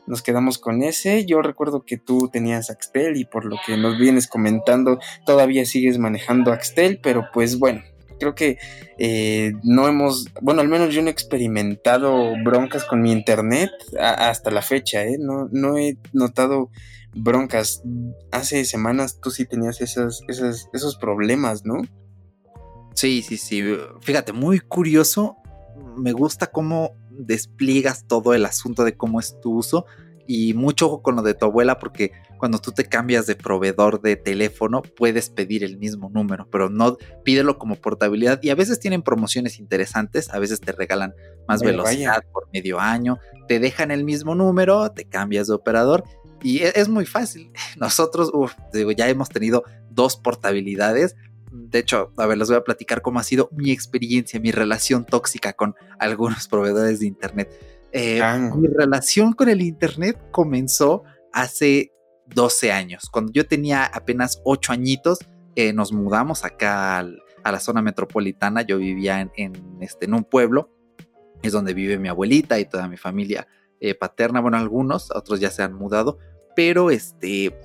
[0.05, 1.25] nos quedamos con ese.
[1.25, 5.97] Yo recuerdo que tú tenías Axtel y por lo que nos vienes comentando todavía sigues
[5.97, 7.81] manejando Axtel, pero pues bueno,
[8.19, 8.57] creo que
[8.97, 14.51] eh, no hemos, bueno, al menos yo no he experimentado broncas con mi internet hasta
[14.51, 15.17] la fecha, ¿eh?
[15.19, 16.69] No, no he notado
[17.15, 17.83] broncas.
[18.31, 21.81] Hace semanas tú sí tenías esas, esos problemas, ¿no?
[22.93, 23.63] Sí, sí, sí.
[24.01, 25.37] Fíjate, muy curioso.
[25.97, 29.85] Me gusta cómo despliegas todo el asunto de cómo es tu uso
[30.27, 34.15] y mucho con lo de tu abuela porque cuando tú te cambias de proveedor de
[34.15, 39.01] teléfono puedes pedir el mismo número, pero no pídelo como portabilidad y a veces tienen
[39.01, 41.13] promociones interesantes, a veces te regalan
[41.47, 46.03] más velocidad por medio año, te dejan el mismo número, te cambias de operador
[46.43, 47.51] y e, es, muy fácil.
[47.77, 48.31] Nosotros,
[48.73, 51.15] digo, ya hemos tenido dos portabilidades.
[51.51, 55.05] De hecho, a ver, les voy a platicar cómo ha sido mi experiencia, mi relación
[55.05, 57.72] tóxica con algunos proveedores de Internet.
[57.93, 58.21] Eh,
[58.55, 61.91] mi relación con el Internet comenzó hace
[62.33, 63.09] 12 años.
[63.11, 65.19] Cuando yo tenía apenas 8 añitos,
[65.55, 68.63] eh, nos mudamos acá a la zona metropolitana.
[68.63, 70.69] Yo vivía en, este, en un pueblo,
[71.41, 73.47] es donde vive mi abuelita y toda mi familia
[73.79, 74.39] eh, paterna.
[74.39, 76.17] Bueno, algunos, otros ya se han mudado,
[76.55, 77.55] pero este,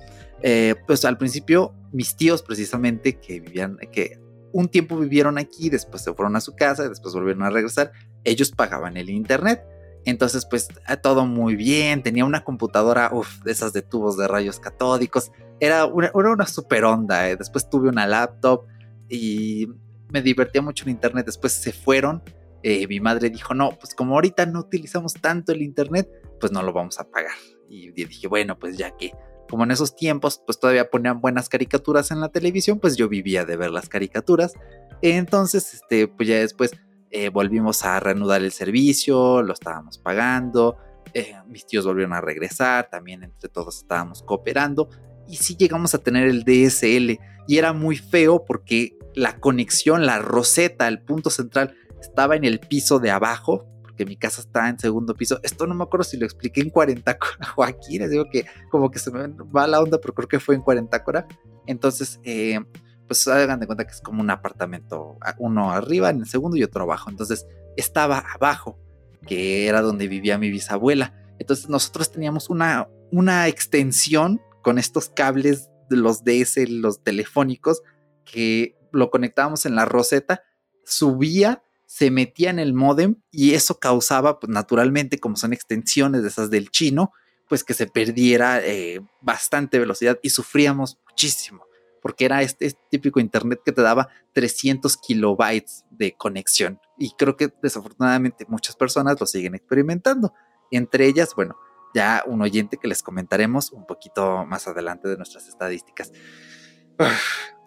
[0.41, 4.19] eh, pues al principio mis tíos precisamente que vivían, que
[4.51, 7.91] un tiempo vivieron aquí, después se fueron a su casa, después volvieron a regresar,
[8.23, 9.63] ellos pagaban el internet.
[10.09, 10.67] Entonces, pues
[11.01, 15.85] todo muy bien, tenía una computadora, uff, de esas de tubos de rayos catódicos, era
[15.85, 17.29] una, una super onda.
[17.29, 17.35] Eh.
[17.35, 18.65] Después tuve una laptop
[19.09, 19.67] y
[20.09, 21.25] me divertía mucho en internet.
[21.25, 22.23] Después se fueron.
[22.63, 26.61] Eh, mi madre dijo, no, pues como ahorita no utilizamos tanto el internet, pues no
[26.61, 27.35] lo vamos a pagar.
[27.69, 29.13] Y dije, bueno, pues ya que
[29.49, 33.45] como en esos tiempos, pues todavía ponían buenas caricaturas en la televisión, pues yo vivía
[33.45, 34.53] de ver las caricaturas.
[35.01, 36.71] Entonces, este, pues ya después
[37.11, 40.77] eh, volvimos a reanudar el servicio, lo estábamos pagando,
[41.13, 44.89] eh, mis tíos volvieron a regresar, también entre todos estábamos cooperando
[45.27, 50.19] y sí llegamos a tener el DSL y era muy feo porque la conexión, la
[50.19, 54.79] roseta, el punto central estaba en el piso de abajo, porque mi casa está en
[54.79, 55.39] segundo piso.
[55.43, 57.17] Esto no me acuerdo si lo expliqué en 40
[57.55, 60.39] o aquí, les digo que como que se me va la onda, pero creo que
[60.39, 61.27] fue en 40 cora.
[61.65, 62.59] Entonces, eh,
[63.09, 66.63] pues hagan de cuenta que es como un apartamento, uno arriba en el segundo y
[66.63, 67.09] otro abajo.
[67.09, 68.77] Entonces, estaba abajo,
[69.27, 71.15] que era donde vivía mi bisabuela.
[71.39, 77.81] Entonces, nosotros teníamos una, una extensión con estos cables los DS, los telefónicos,
[78.25, 80.43] que lo conectábamos en la roseta,
[80.85, 86.27] subía, se metía en el modem y eso causaba, pues naturalmente, como son extensiones de
[86.27, 87.11] esas del chino,
[87.47, 91.65] pues que se perdiera eh, bastante velocidad y sufríamos muchísimo,
[92.01, 96.79] porque era este, este, típico internet que te daba 300 kilobytes de conexión.
[96.97, 100.33] Y creo que desafortunadamente muchas personas lo siguen experimentando.
[100.71, 101.57] Entre ellas, bueno,
[101.93, 106.11] ya un oyente que les comentaremos un poquito más adelante de nuestras estadísticas.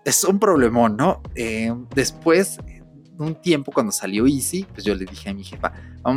[0.04, 1.22] Es un problemón, ¿no?
[1.34, 2.58] Eh, después,
[3.22, 5.72] un tiempo cuando salió Easy, pues yo le dije a mi jefa,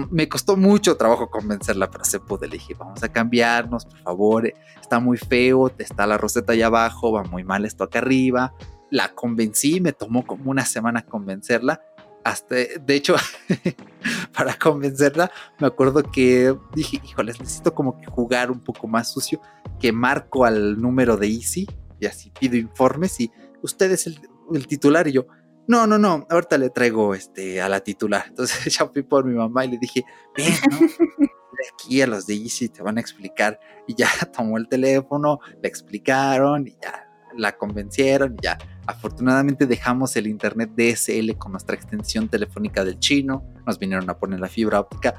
[0.09, 2.45] me costó mucho trabajo convencerla, pero se pudo.
[2.45, 7.11] Le dije, vamos a cambiarnos, por favor, está muy feo, está la roseta allá abajo,
[7.11, 8.53] va muy mal esto acá arriba.
[8.91, 11.81] La convencí, me tomó como una semana convencerla
[12.25, 13.15] hasta, de hecho,
[14.35, 19.39] para convencerla, me acuerdo que dije, híjoles, necesito como que jugar un poco más sucio,
[19.79, 21.67] que marco al número de Easy
[21.99, 23.31] y así pido informes y
[23.61, 24.19] usted es el,
[24.67, 25.27] titular y yo,
[25.67, 28.25] no, no, no, ahorita le traigo este, a la titular.
[28.29, 30.03] Entonces ya fui por mi mamá y le dije,
[30.35, 30.79] ven, ¿no?
[31.73, 33.59] aquí a los de Easy te van a explicar.
[33.87, 37.01] Y ya tomó el teléfono, le explicaron y ya
[37.37, 38.57] la convencieron y ya
[38.87, 44.39] Afortunadamente dejamos el internet DSL con nuestra extensión telefónica del chino, nos vinieron a poner
[44.39, 45.15] la fibra óptica,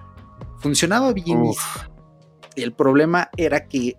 [0.58, 1.42] funcionaba bien.
[2.54, 3.96] El problema era que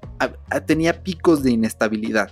[0.65, 2.31] tenía picos de inestabilidad.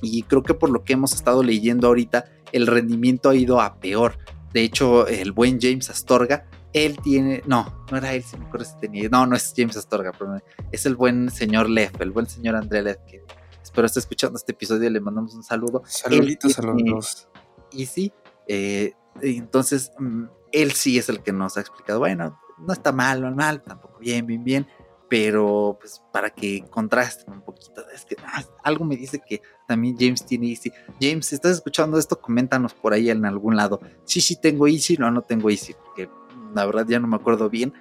[0.00, 3.78] Y creo que por lo que hemos estado leyendo ahorita, el rendimiento ha ido a
[3.80, 4.18] peor.
[4.52, 8.66] De hecho, el buen James Astorga, él tiene, no, no era él, si me acuerdo
[8.66, 10.38] si tenía, no, no es James Astorga, pero
[10.70, 13.24] es el buen señor Leff, el buen señor André Leff, que
[13.62, 15.82] espero esté escuchando este episodio, le mandamos un saludo.
[15.86, 17.28] Saluditos a los dos.
[17.72, 18.12] Y sí,
[18.46, 23.20] eh, entonces mm, él sí es el que nos ha explicado, bueno, no está mal,
[23.20, 24.66] no mal, tampoco bien, bien, bien,
[25.08, 29.96] pero pues para que contrasten un poquito, es que ah, algo me dice que también
[29.98, 30.72] James tiene Easy.
[31.00, 33.80] James, si estás escuchando esto, coméntanos por ahí en algún lado.
[34.04, 36.10] Sí, sí tengo Easy, no, no tengo Easy, porque
[36.54, 37.72] la verdad ya no me acuerdo bien,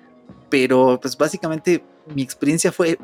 [0.50, 2.98] pero pues básicamente mi experiencia fue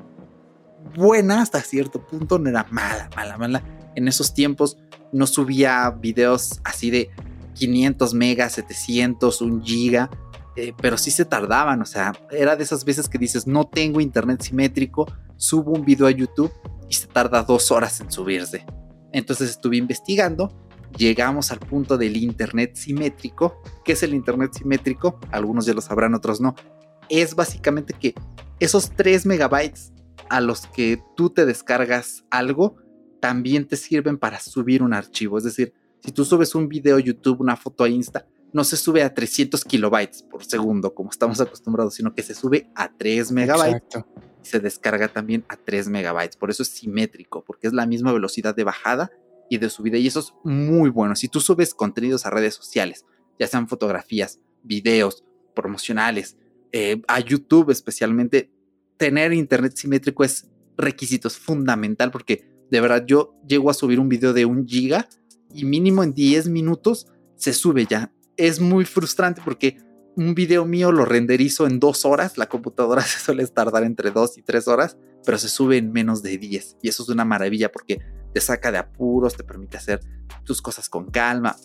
[0.95, 3.63] buena hasta cierto punto, no era mala, mala, mala.
[3.95, 4.77] En esos tiempos
[5.11, 7.09] no subía videos así de
[7.55, 10.09] 500 megas, 700, 1 giga,
[10.55, 13.99] eh, pero sí se tardaban, o sea, era de esas veces que dices, no tengo
[13.99, 16.51] internet simétrico, subo un video a YouTube
[16.89, 18.65] y se tarda dos horas en subirse.
[19.11, 20.55] Entonces estuve investigando,
[20.97, 23.61] llegamos al punto del internet simétrico.
[23.83, 25.19] ¿Qué es el internet simétrico?
[25.31, 26.55] Algunos ya lo sabrán, otros no.
[27.09, 28.13] Es básicamente que
[28.59, 29.91] esos 3 megabytes
[30.29, 32.77] a los que tú te descargas algo,
[33.19, 35.37] también te sirven para subir un archivo.
[35.37, 35.73] Es decir,
[36.03, 39.13] si tú subes un video a YouTube, una foto a Insta, no se sube a
[39.13, 44.03] 300 kilobytes por segundo, como estamos acostumbrados, sino que se sube a 3 megabytes.
[44.43, 46.37] Y se descarga también a 3 megabytes.
[46.37, 49.11] Por eso es simétrico, porque es la misma velocidad de bajada
[49.49, 49.97] y de subida.
[49.97, 51.15] Y eso es muy bueno.
[51.15, 53.05] Si tú subes contenidos a redes sociales,
[53.39, 55.23] ya sean fotografías, videos,
[55.55, 56.37] promocionales,
[56.71, 58.51] eh, a YouTube especialmente,
[58.97, 60.47] tener internet simétrico es
[60.77, 65.07] requisito, es fundamental porque de verdad yo llego a subir un video de un giga
[65.53, 68.11] y mínimo en 10 minutos se sube ya.
[68.37, 69.77] Es muy frustrante porque
[70.15, 74.37] un video mío lo renderizo en dos horas, la computadora se suele tardar entre dos
[74.37, 77.71] y tres horas, pero se sube en menos de 10 y eso es una maravilla
[77.71, 77.99] porque
[78.33, 80.01] te saca de apuros, te permite hacer
[80.43, 81.55] tus cosas con calma.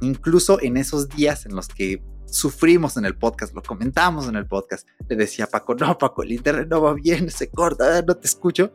[0.00, 4.46] Incluso en esos días en los que sufrimos en el podcast, lo comentamos en el
[4.46, 4.88] podcast.
[5.08, 8.26] Le decía a Paco, no, Paco, el internet no va bien, se corta, no te
[8.26, 8.72] escucho.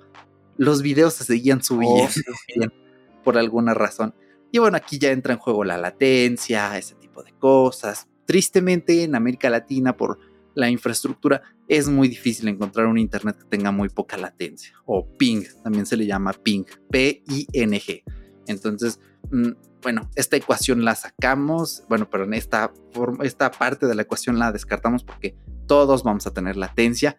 [0.57, 4.15] Los videos se seguían subiendo oh, por alguna razón.
[4.51, 8.07] Y bueno, aquí ya entra en juego la latencia, ese tipo de cosas.
[8.25, 10.19] Tristemente en América Latina por
[10.53, 15.43] la infraestructura es muy difícil encontrar un internet que tenga muy poca latencia o ping,
[15.63, 18.03] también se le llama ping, P-I-N-G.
[18.47, 18.99] Entonces,
[19.31, 19.51] mm,
[19.81, 22.73] bueno, esta ecuación la sacamos, bueno, pero en esta,
[23.21, 25.35] esta parte de la ecuación la descartamos porque
[25.67, 27.17] todos vamos a tener latencia,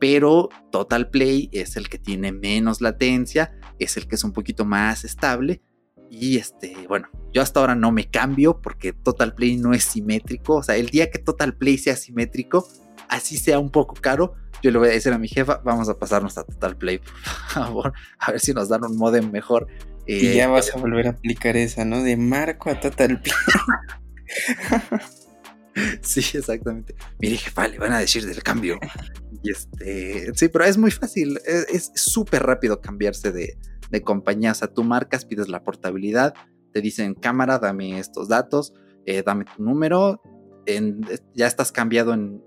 [0.00, 4.64] pero Total Play es el que tiene menos latencia, es el que es un poquito
[4.64, 5.60] más estable.
[6.10, 10.56] Y este, bueno, yo hasta ahora no me cambio porque Total Play no es simétrico.
[10.56, 12.66] O sea, el día que Total Play sea simétrico,
[13.08, 15.98] así sea un poco caro, yo le voy a decir a mi jefa, vamos a
[15.98, 17.14] pasarnos a Total Play, por
[17.52, 19.66] favor, a ver si nos dan un modem mejor.
[20.06, 22.02] y ya eh, vas a volver a aplicar esa, ¿no?
[22.02, 23.34] De marco a Total Play.
[26.02, 26.94] sí, exactamente.
[27.20, 28.80] Mire, jefa, le van a decir del cambio.
[29.42, 33.56] Y este, sí, pero es muy fácil, es súper rápido cambiarse de,
[33.90, 34.52] de compañía.
[34.52, 36.34] O sea, tú marcas, pides la portabilidad,
[36.72, 38.74] te dicen cámara, dame estos datos,
[39.06, 40.20] eh, dame tu número,
[41.34, 42.42] ya estás cambiado en...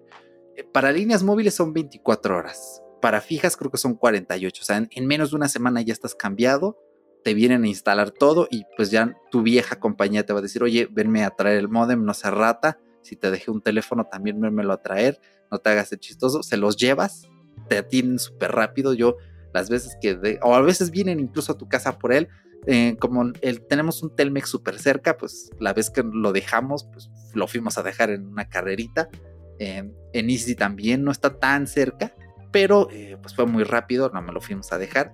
[0.56, 4.88] Eh, para líneas móviles son 24 horas, para fijas creo que son 48, o sea,
[4.90, 6.78] en, menos de una semana ya estás cambiado,
[7.24, 10.64] te vienen a instalar todo y pues ya tu vieja compañía te va a decir,
[10.64, 14.40] oye, venme a traer el modem, no se rata, si te dejé un teléfono también
[14.40, 15.20] venmelo a traer,
[15.52, 17.28] no te hagas el chistoso, se los llevas,
[17.68, 19.18] te atienden súper rápido, yo
[19.54, 22.28] las veces que, o a veces vienen incluso a tu casa por él,
[22.68, 27.10] eh, como el, tenemos un Telmex súper cerca, pues la vez que lo dejamos, pues
[27.34, 29.10] lo fuimos a dejar en una carrerita.
[29.60, 29.94] en
[30.30, 32.16] Easy también no está tan cerca,
[32.52, 35.14] pero eh, pues fue muy rápido, no me lo fuimos a dejar.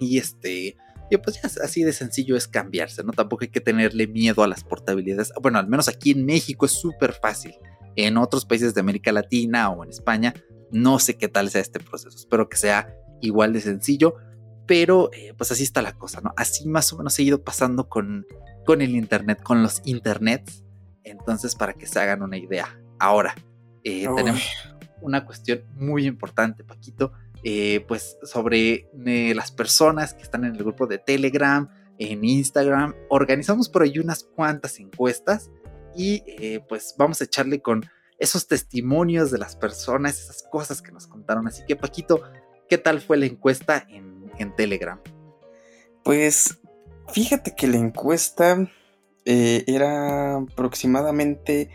[0.00, 0.76] Y este,
[1.10, 3.12] y pues ya así de sencillo es cambiarse, ¿no?
[3.12, 5.32] Tampoco hay que tenerle miedo a las portabilidades.
[5.40, 7.54] Bueno, al menos aquí en México es súper fácil.
[7.96, 10.34] En otros países de América Latina o en España,
[10.70, 12.16] no sé qué tal sea este proceso.
[12.16, 14.16] Espero que sea igual de sencillo,
[14.66, 16.32] pero eh, pues así está la cosa, ¿no?
[16.36, 18.26] Así más o menos he ido pasando con,
[18.66, 20.64] con el Internet, con los Internets.
[21.04, 22.78] Entonces, para que se hagan una idea.
[22.98, 23.34] Ahora,
[23.82, 24.42] eh, tenemos
[25.00, 27.12] una cuestión muy importante, Paquito,
[27.44, 32.94] eh, pues sobre las personas que están en el grupo de Telegram, en Instagram.
[33.08, 35.50] Organizamos por ahí unas cuantas encuestas
[35.96, 36.22] y
[36.68, 37.86] pues vamos a echarle con
[38.18, 41.46] esos testimonios de las personas, esas cosas que nos contaron.
[41.46, 42.22] Así que Paquito,
[42.68, 45.00] ¿Qué tal fue la encuesta en, Telegram?
[46.04, 46.58] Pues
[47.08, 48.70] fíjate que la encuesta
[49.24, 51.70] eh, era aproximadamente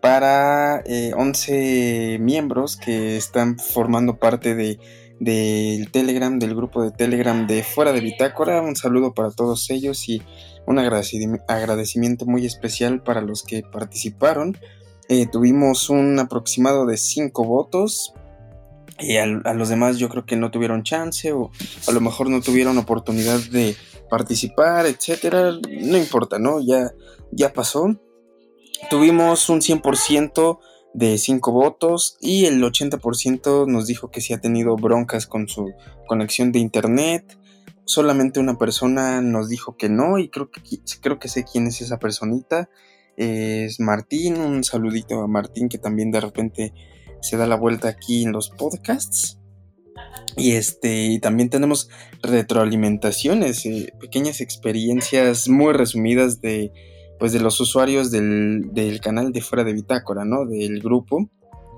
[0.00, 0.82] para
[1.16, 4.78] 11 eh, miembros que están formando parte de,
[5.20, 8.62] del Telegram, del grupo de Telegram de Fuera de Bitácora.
[8.62, 10.22] Un saludo para todos ellos y
[10.66, 14.56] un agradecimiento muy especial para los que participaron.
[15.08, 18.14] Eh, tuvimos un aproximado de 5 votos
[18.98, 21.50] y a, los demás yo creo que no tuvieron chance o
[21.86, 23.76] a lo mejor no tuvieron oportunidad de
[24.10, 25.52] participar, etcétera.
[25.80, 26.60] No importa, ¿no?
[26.60, 26.92] Ya,
[27.30, 27.96] ya pasó.
[28.90, 30.58] Tuvimos un 100%
[30.94, 35.72] de 5 votos y el 80% nos dijo que sí ha tenido broncas con su
[36.06, 37.38] conexión de internet.
[37.84, 40.60] Solamente una persona nos dijo que no y creo que,
[41.00, 42.68] creo que sé quién es esa personita.
[43.16, 46.72] Es Martín, un saludito a Martín que también de repente
[47.20, 49.38] se da la vuelta aquí en los podcasts.
[50.36, 51.88] Y este, también tenemos
[52.22, 56.72] retroalimentaciones, eh, pequeñas experiencias muy resumidas de,
[57.18, 60.46] pues, de los usuarios del, canal de Fuera de Bitácora, ¿no?
[60.46, 61.28] Del grupo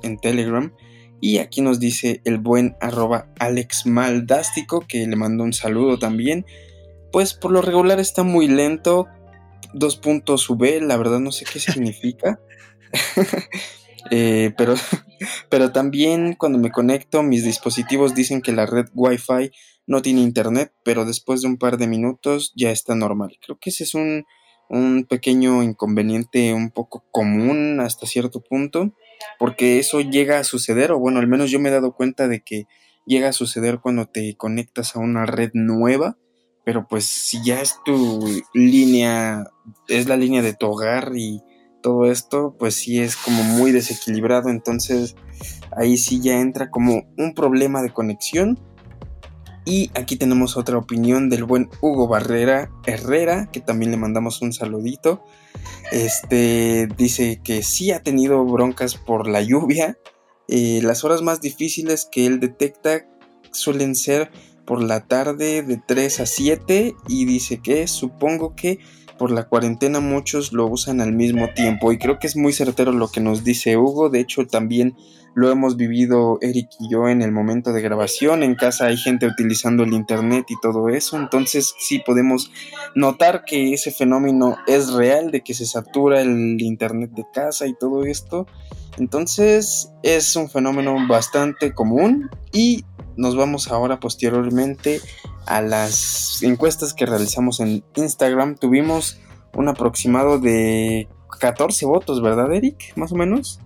[0.03, 0.75] en Telegram.
[1.23, 6.45] Y aquí nos dice el buen arroba Alex Maldástico, que le mandó un saludo también.
[7.13, 9.07] Pues por lo regular está muy lento.
[9.73, 12.41] Dos puntos V, la verdad no sé qué significa.
[14.11, 14.75] Eh, pero,
[15.51, 19.51] pero también cuando me conecto, mis dispositivos dicen que la red Wi-Fi
[19.87, 23.39] no tiene internet, pero después de un par de minutos ya está normal.
[23.43, 24.25] Creo que ese es un,
[24.69, 28.95] un pequeño inconveniente un poco común hasta cierto punto,
[29.39, 32.41] porque eso llega a suceder, o bueno, al menos yo me he dado cuenta de
[32.41, 32.67] que
[33.05, 36.17] llega a suceder cuando te conectas a una red nueva,
[36.65, 38.25] pero pues si ya es tu
[38.55, 39.45] línea,
[39.89, 41.43] es la línea de tu hogar y
[41.81, 45.17] todo esto, pues sí es como muy desequilibrado, entonces
[45.77, 48.59] ahí sí ya entra como un problema de conexión.
[49.67, 54.53] Y aquí tenemos otra opinión del buen Hugo Barrera Herrera, que también le mandamos un
[54.53, 55.23] saludito.
[55.93, 59.99] Este dice que sí ha tenido broncas por la lluvia.
[60.49, 63.07] Eh, las horas más difíciles que él detecta
[63.53, 64.31] suelen ser
[64.65, 68.79] por la tarde de 3 a 7 y dice que supongo que
[69.21, 72.91] por la cuarentena muchos lo usan al mismo tiempo y creo que es muy certero
[72.91, 74.09] lo que nos dice Hugo.
[74.09, 74.97] De hecho, también
[75.35, 78.43] lo hemos vivido Eric y yo en el momento de grabación.
[78.43, 81.19] En casa hay gente utilizando el internet y todo eso.
[81.19, 82.51] Entonces sí podemos
[82.95, 87.75] notar que ese fenómeno es real, de que se satura el internet de casa y
[87.75, 88.47] todo esto.
[88.97, 92.87] Entonces es un fenómeno bastante común y
[93.19, 95.03] nos vamos ahora posteriormente
[95.47, 98.57] a las encuestas que realizamos en Instagram.
[98.57, 99.21] Tuvimos
[99.55, 101.09] un aproximado de
[101.41, 102.93] 14 votos, ¿verdad, Eric?
[102.97, 103.61] Más o menos.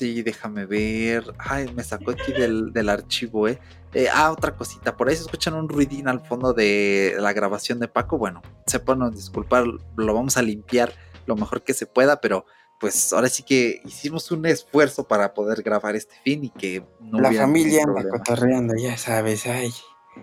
[0.00, 1.24] Sí, déjame ver.
[1.38, 3.58] Ay, me sacó aquí del, archivo, ¿eh?
[3.92, 4.08] ¿eh?
[4.12, 4.96] Ah, otra cosita.
[4.96, 8.16] Por ahí se escuchan un ruidín al fondo de la grabación de Paco.
[8.16, 9.64] Bueno, se pueden disculpar,
[9.96, 10.92] lo vamos a limpiar
[11.26, 12.46] lo mejor que se pueda, pero
[12.80, 17.20] pues ahora sí que hicimos un esfuerzo para poder grabar este fin y que no
[17.20, 19.70] La familia anda cotorreando, ya sabes, ay.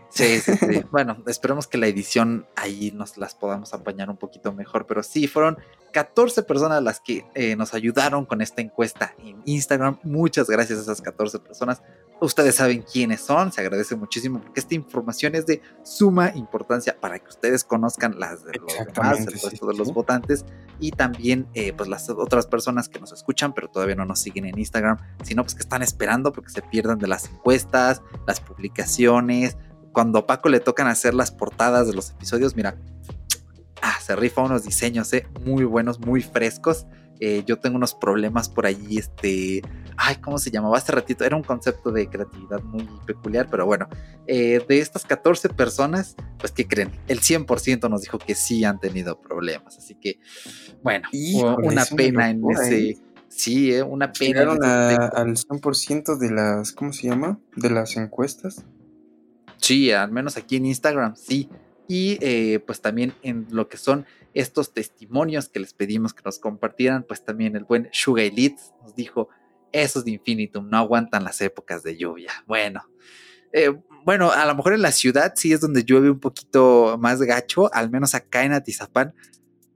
[0.10, 0.84] Sí, sí, sí.
[0.92, 5.28] bueno, esperemos que la edición ahí nos las podamos apañar un poquito mejor, pero sí,
[5.28, 5.58] fueron
[5.92, 10.00] 14 personas las que eh, nos ayudaron con esta encuesta en Instagram.
[10.04, 11.82] Muchas gracias a esas 14 personas.
[12.20, 17.20] Ustedes saben quiénes son, se agradece muchísimo porque esta información es de suma importancia para
[17.20, 20.46] que ustedes conozcan las de los demás, el resto de los votantes
[20.80, 24.46] y también eh, pues las otras personas que nos escuchan pero todavía no nos siguen
[24.46, 29.58] en Instagram, sino pues que están esperando porque se pierdan de las encuestas, las publicaciones,
[29.98, 32.78] cuando a Paco le tocan hacer las portadas de los episodios, mira,
[33.82, 36.86] ah, se rifa unos diseños, eh, muy buenos, muy frescos.
[37.20, 39.64] Eh, yo tengo unos problemas por allí, este,
[39.98, 41.26] ay, ¿cómo se llamaba hace ratito?
[41.26, 43.90] Era un concepto de creatividad muy peculiar, pero bueno,
[44.28, 46.92] eh, de estas 14 personas, pues, ¿qué creen?
[47.08, 50.20] El 100% nos dijo que sí han tenido problemas, así que,
[50.84, 51.10] bueno,
[51.64, 52.98] una pena en ese...
[53.30, 54.42] Sí, una pena.
[54.42, 57.40] Llegaron al 100% de las, ¿cómo se llama?
[57.56, 58.64] De las encuestas.
[59.58, 61.50] Sí, al menos aquí en Instagram, sí.
[61.88, 66.40] Y eh, pues también en lo que son estos testimonios que les pedimos que nos
[66.40, 69.30] compartieran, pues también el buen Sugar Elite nos dijo,
[69.72, 72.32] esos de Infinitum no aguantan las épocas de lluvia.
[72.46, 72.84] Bueno,
[73.54, 73.72] eh,
[74.06, 77.74] bueno, a lo mejor en la ciudad sí es donde llueve un poquito más gacho,
[77.74, 79.14] al menos acá en Atizapán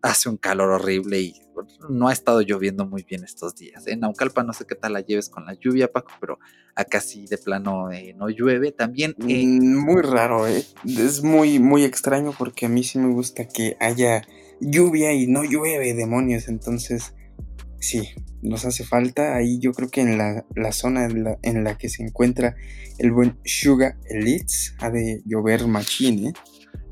[0.01, 1.41] hace un calor horrible y
[1.89, 3.87] no ha estado lloviendo muy bien estos días.
[3.87, 6.39] En Naucalpa no sé qué tal la lleves con la lluvia, Paco, pero
[6.75, 8.71] acá sí de plano eh, no llueve.
[8.71, 9.15] También...
[9.27, 10.63] Eh, mm, muy raro, ¿eh?
[10.85, 14.21] Es muy, muy extraño porque a mí sí me gusta que haya
[14.59, 16.47] lluvia y no llueve, demonios.
[16.47, 17.13] Entonces,
[17.79, 18.09] sí,
[18.41, 19.35] nos hace falta.
[19.35, 22.55] Ahí yo creo que en la, zona en la, en la, que se encuentra
[22.97, 26.33] el buen Sugar Elites ha de llover machine, ¿eh?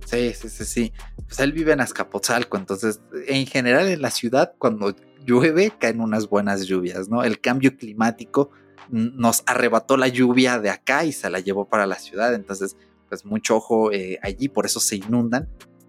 [0.09, 0.93] Sí, sí, sí, sí.
[1.27, 6.27] Pues él vive en Azcapotzalco, entonces en general en la ciudad cuando llueve caen unas
[6.27, 7.23] buenas lluvias, ¿no?
[7.23, 8.49] El cambio climático
[8.89, 12.75] nos arrebató la lluvia de acá y se la llevó para la ciudad, entonces
[13.07, 15.47] pues mucho ojo eh, allí, por eso se inundan.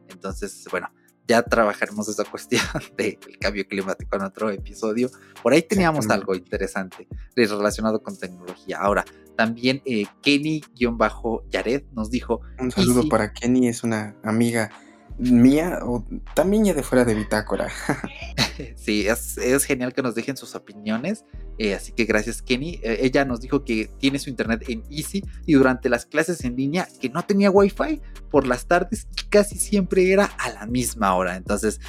[0.09, 0.91] Entonces, bueno,
[1.31, 2.61] ya trabajaremos esa cuestión
[2.97, 5.09] del cambio climático en otro episodio.
[5.43, 7.07] Por ahí teníamos algo interesante
[7.37, 8.79] relacionado con tecnología.
[8.81, 9.05] Ahora,
[9.37, 12.41] también eh, Kenny-Yared nos dijo...
[12.59, 14.71] Un saludo para Kenny, es una amiga
[15.21, 16.05] mía o
[16.35, 17.69] también ya de fuera de bitácora.
[18.77, 21.25] sí, es, genial que nos dejen sus opiniones.
[21.59, 22.81] Eh, así que gracias, Kenny.
[22.83, 26.57] Eh, ella nos dijo que tiene su internet en Easy y durante las clases en
[26.57, 28.01] línea que no tenía wifi
[28.31, 31.37] por las tardes y casi siempre era a la misma hora.
[31.37, 31.81] Entonces,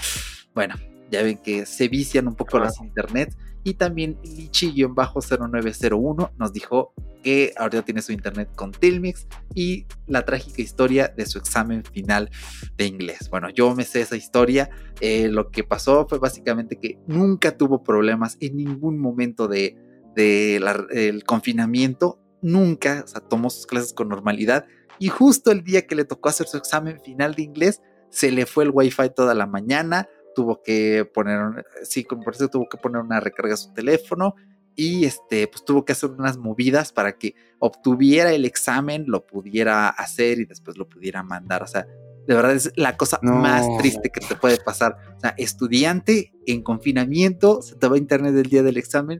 [0.54, 0.76] bueno,
[1.10, 3.36] ya ven que se vician un poco las internet.
[3.64, 10.62] Y también Lichi-0901 nos dijo que ahorita tiene su internet con Telmex y la trágica
[10.62, 12.30] historia de su examen final
[12.78, 13.30] de inglés.
[13.30, 14.70] Bueno, yo me sé esa historia.
[14.99, 19.78] Eh, lo que pasó fue básicamente que nunca tuvo problemas en ningún momento de,
[20.16, 22.20] el confinamiento.
[22.41, 24.66] Nunca, o sea, tomó sus clases con normalidad.
[24.97, 28.45] Y justo el día que le tocó hacer su examen final de inglés, se le
[28.45, 33.02] fue el wifi toda la mañana tuvo que poner, sí, por eso tuvo que poner
[33.02, 34.36] una recarga a su teléfono
[34.76, 39.90] y este, pues tuvo que hacer unas movidas para que obtuviera el examen, lo pudiera
[39.90, 41.64] hacer y después lo pudiera mandar.
[41.64, 41.86] O sea,
[42.28, 44.98] de verdad es la cosa más triste que te puede pasar.
[45.18, 49.20] O sea, estudiante en confinamiento, se te va a internet el día del examen.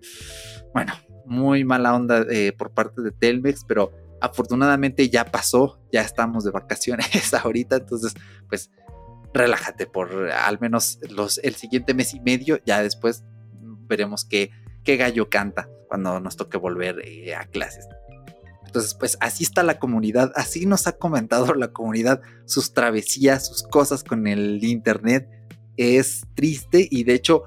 [0.74, 0.94] Bueno,
[1.26, 3.92] muy mala onda eh, por parte de Telmex, pero
[4.22, 8.14] afortunadamente ya pasó, ya estamos de vacaciones ahorita, entonces
[8.48, 8.70] pues
[9.34, 13.24] relájate por al menos los, el siguiente mes y medio, ya después
[13.88, 14.52] veremos qué,
[14.84, 17.88] qué gallo canta cuando nos toque volver eh, a clases.
[18.66, 23.64] Entonces, pues así está la comunidad, así nos ha comentado la comunidad sus travesías, sus
[23.64, 25.30] cosas con el Internet.
[25.76, 27.44] Es triste y de hecho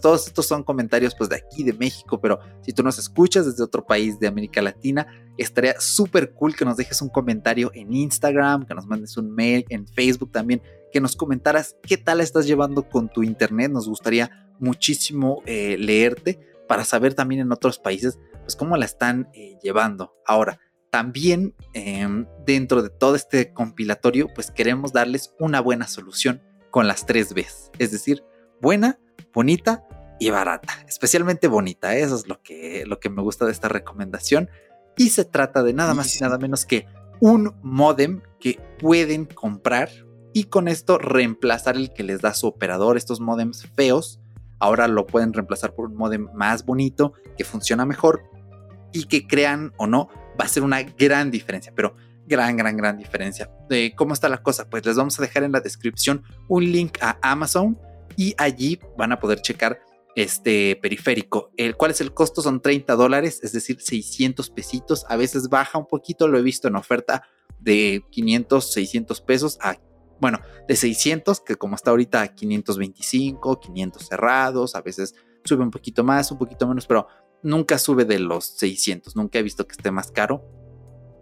[0.00, 3.62] todos estos son comentarios pues de aquí de México, pero si tú nos escuchas desde
[3.62, 5.06] otro país de América Latina,
[5.36, 9.64] estaría súper cool que nos dejes un comentario en Instagram, que nos mandes un mail,
[9.68, 10.60] en Facebook también,
[10.92, 13.70] que nos comentaras qué tal estás llevando con tu internet.
[13.70, 19.28] Nos gustaría muchísimo eh, leerte para saber también en otros países, pues cómo la están
[19.34, 20.14] eh, llevando.
[20.26, 20.60] Ahora,
[20.90, 27.06] también em, dentro de todo este compilatorio, pues queremos darles una buena solución con las
[27.06, 28.24] tres Bs, es decir,
[28.60, 28.98] buena,
[29.32, 29.84] bonita
[30.20, 31.96] y barata, especialmente bonita.
[31.96, 34.50] Eso es lo que, lo que me gusta de esta recomendación.
[34.96, 36.86] Y se trata de nada más y nada menos que
[37.20, 39.90] un modem que pueden comprar
[40.32, 44.20] y con esto reemplazar el que les da su operador, estos modems feos.
[44.58, 48.22] Ahora lo pueden reemplazar por un modem más bonito, que funciona mejor
[48.92, 50.08] y que crean o no,
[50.40, 51.94] va a ser una gran diferencia, pero
[52.26, 53.50] gran, gran, gran diferencia.
[53.68, 54.68] De ¿Cómo está la cosa?
[54.68, 57.78] Pues les vamos a dejar en la descripción un link a Amazon
[58.16, 59.80] y allí van a poder checar
[60.16, 61.52] este periférico.
[61.56, 62.42] El, ¿Cuál es el costo?
[62.42, 65.06] Son 30 dólares, es decir, 600 pesitos.
[65.08, 67.22] A veces baja un poquito, lo he visto en oferta
[67.60, 69.76] de 500, 600 pesos a,
[70.20, 75.14] bueno, de 600, que como está ahorita 525, 500 cerrados, a veces
[75.44, 77.06] sube un poquito más, un poquito menos, pero
[77.42, 80.44] nunca sube de los 600, nunca he visto que esté más caro.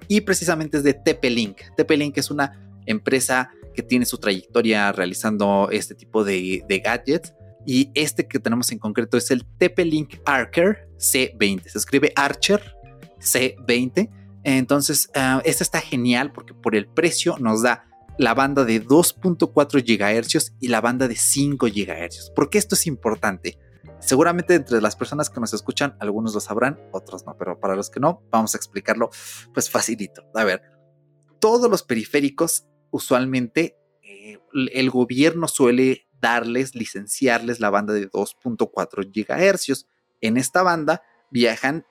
[0.09, 1.59] Y precisamente es de TP-Link.
[1.77, 7.35] TP-Link es una empresa que tiene su trayectoria realizando este tipo de, gadgets
[7.67, 11.67] y este que tenemos en concreto es el TP-Link Archer C20.
[11.67, 12.63] Se escribe Archer
[13.19, 14.09] C20.
[14.45, 17.85] Entonces, uh, este está genial porque por el precio nos da
[18.19, 22.31] la banda de 2.4 GHz y la banda de 5 GHz.
[22.35, 23.59] ¿Por qué esto es importante?
[23.99, 27.91] Seguramente entre las personas que nos escuchan, algunos lo sabrán, otros no, pero para los
[27.91, 29.11] que no, vamos a explicarlo
[29.53, 30.25] pues facilito.
[30.35, 30.63] A ver,
[31.41, 34.39] todos los periféricos usualmente eh,
[34.73, 39.87] el gobierno suele darles, licenciarles la banda de 2.4 GHz.
[40.21, 41.87] En esta banda viajan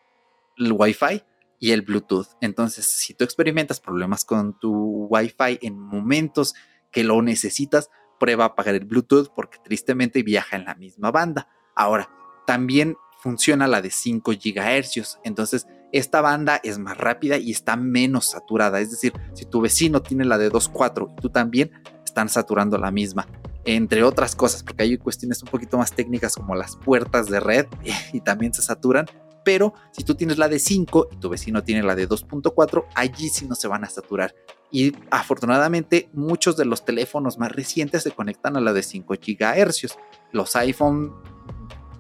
[0.58, 1.24] el Wi-Fi
[1.66, 2.28] y el Bluetooth.
[2.42, 6.54] Entonces, si tú experimentas problemas con tu Wi-Fi en momentos
[6.92, 7.90] que lo necesitas,
[8.20, 11.50] prueba a apagar el Bluetooth porque tristemente viaja en la misma banda.
[11.76, 12.08] Ahora,
[12.46, 15.18] también funciona la de 5 GHz.
[15.24, 18.80] Entonces, esta banda es más rápida y está menos saturada.
[18.80, 21.72] Es decir, si tu vecino tiene la de 2.4 y tú también,
[22.06, 23.28] están saturando la misma
[23.66, 27.66] entre otras cosas, porque hay cuestiones un poquito más técnicas como las puertas de red
[28.14, 29.08] y también se saturan.
[29.46, 33.30] Pero si tú tienes la de 5 y tu vecino tiene la de 2.4, allí
[33.30, 34.36] sí no se van a saturar.
[34.72, 39.98] Y afortunadamente muchos de los teléfonos más recientes se conectan a la de 5 GHz.
[40.32, 41.14] Los iPhone,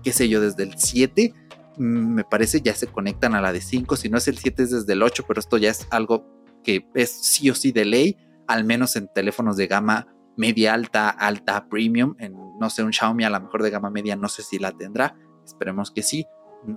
[0.04, 1.34] qué sé yo, desde el 7
[1.78, 3.96] mm, me parece ya se conectan a la de 5.
[3.96, 6.26] Si no es el 7 es desde el 8, pero esto ya es algo
[6.64, 8.18] que es sí o sí de ley,
[8.48, 12.16] al menos en teléfonos de gama media alta, alta, premium.
[12.18, 14.72] En, no sé, un Xiaomi a lo mejor de gama media, no sé si la
[14.72, 15.16] tendrá.
[15.46, 16.26] Esperemos que sí.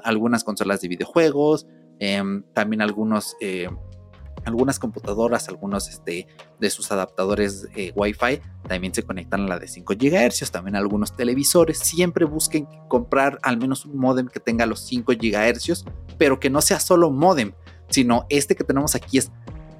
[0.05, 1.67] Algunas consolas de videojuegos,
[1.99, 3.69] em, también algunos, eh,
[4.45, 6.27] algunas computadoras, algunos este,
[6.59, 10.51] de sus adaptadores eh, Wi-Fi también se conectan a la de 5 GHz.
[10.51, 11.79] También algunos televisores.
[11.79, 15.85] Siempre busquen comprar al menos un modem que tenga los 5 GHz,
[16.19, 17.53] pero que no sea solo modem,
[17.89, 19.31] sino este que tenemos aquí es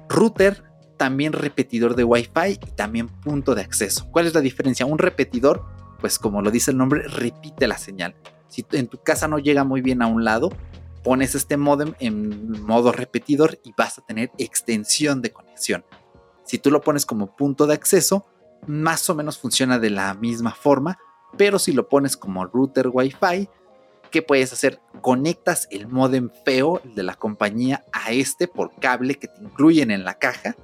[0.07, 0.63] router
[0.99, 4.09] también repetidor de Wi-Fi y también punto de acceso.
[4.11, 4.85] ¿Cuál es la diferencia?
[4.85, 5.65] Un repetidor,
[6.01, 8.15] pues como lo dice el nombre, repite la señal.
[8.49, 10.49] Si en tu casa no llega muy bien a un lado,
[11.03, 15.85] pones este modem en modo repetidor y vas a tener extensión de conexión.
[16.43, 18.25] Si tú lo pones como punto de acceso,
[18.67, 20.97] más o menos funciona de la misma forma,
[21.37, 23.47] pero si lo pones como router Wi-Fi,
[24.09, 24.81] ¿qué puedes hacer?
[25.01, 30.03] Conectas el modem feo de la compañía a este por cable que te incluyen en
[30.03, 30.55] la caja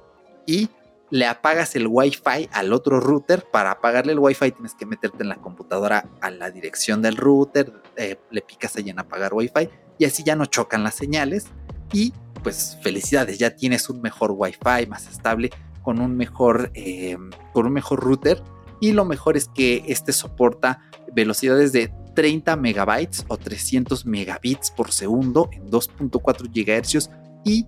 [0.44, 0.68] y
[1.10, 3.44] le apagas el Wi-Fi al otro router.
[3.50, 7.72] Para apagarle el Wi-Fi tienes que meterte en la computadora a la dirección del router,
[7.96, 11.46] eh, le picas ahí en apagar Wi-Fi y así ya no chocan las señales.
[11.92, 15.50] Y pues felicidades, ya tienes un mejor Wi-Fi más estable
[15.82, 17.16] con un mejor, eh,
[17.52, 18.42] con un mejor router.
[18.80, 20.80] Y lo mejor es que este soporta
[21.12, 27.10] velocidades de 30 megabytes o 300 megabits por segundo en 2.4 GHz
[27.44, 27.66] y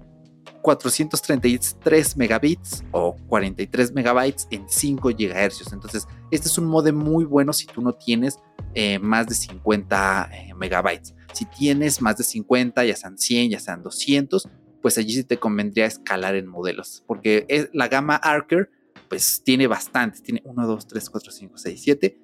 [0.62, 5.72] 433 megabits o 43 megabytes en 5 GHz.
[5.72, 8.38] Entonces, este es un modem muy bueno si tú no tienes
[8.74, 11.14] eh, más de 50 eh, megabytes.
[11.32, 14.48] Si tienes más de 50, ya sean 100, ya sean 200,
[14.82, 18.70] pues allí sí te convendría escalar en modelos, porque la gama Archer
[19.08, 22.18] pues tiene bastantes, tiene 1, 2, 3, 4, 5, 6, 7.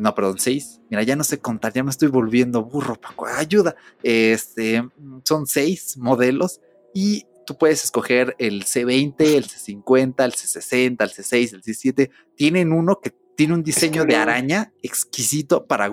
[0.00, 0.80] no, perdón, 6.
[0.90, 3.26] Mira, ya no sé contar, ya me estoy volviendo burro, Paco.
[3.26, 3.76] Ayuda.
[4.02, 4.88] Este,
[5.24, 6.60] son 6 modelos
[6.94, 12.10] y tú puedes escoger el C20, el C50, el C60, el C6, el C7.
[12.36, 15.90] Tienen uno que tiene un diseño de araña exquisito para,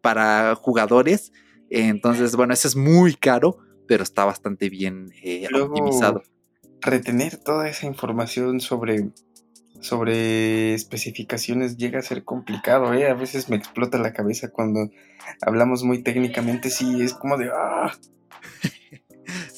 [0.00, 1.32] para jugadores.
[1.70, 6.22] Entonces, bueno, ese es muy caro, pero está bastante bien eh, optimizado.
[6.80, 9.10] Retener toda esa información sobre,
[9.80, 13.08] sobre especificaciones llega a ser complicado, ¿eh?
[13.08, 14.90] A veces me explota la cabeza cuando
[15.40, 17.50] hablamos muy técnicamente, sí, es como de...
[17.52, 17.92] ¡ah!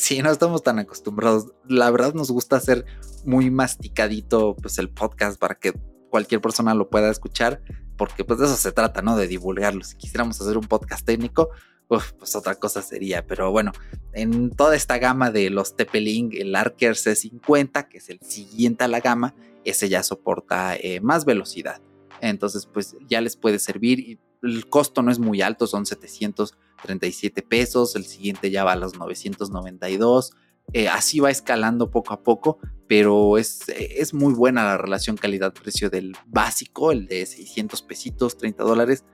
[0.06, 1.48] Sí, no estamos tan acostumbrados.
[1.66, 2.84] La verdad nos gusta hacer
[3.24, 5.72] muy masticadito pues el podcast para que
[6.10, 7.60] cualquier persona lo pueda escuchar,
[7.96, 9.16] porque pues de eso se trata, ¿no?
[9.16, 9.82] De divulgarlo.
[9.82, 11.50] Si quisiéramos hacer un podcast técnico,
[11.88, 13.26] pues otra cosa sería.
[13.26, 13.72] Pero bueno,
[14.12, 18.88] en toda esta gama de los TP-Link, el Arker C50, que es el siguiente a
[18.88, 19.34] la gama,
[19.64, 21.80] ese ya soporta eh, más velocidad.
[22.20, 23.98] Entonces, pues ya les puede servir.
[23.98, 27.96] Y el costo no es muy alto, son 737 pesos.
[27.96, 30.32] El siguiente ya va a los 992.
[30.72, 32.58] Eh, así va escalando poco a poco,
[32.88, 38.64] pero es, es muy buena la relación calidad-precio del básico, el de 600 pesitos, 30
[38.64, 39.04] dólares.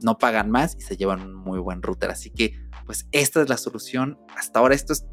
[0.00, 2.10] No pagan más y se llevan un muy buen router.
[2.10, 2.54] Así que,
[2.86, 4.18] pues esta es la solución.
[4.36, 5.06] Hasta ahora esto es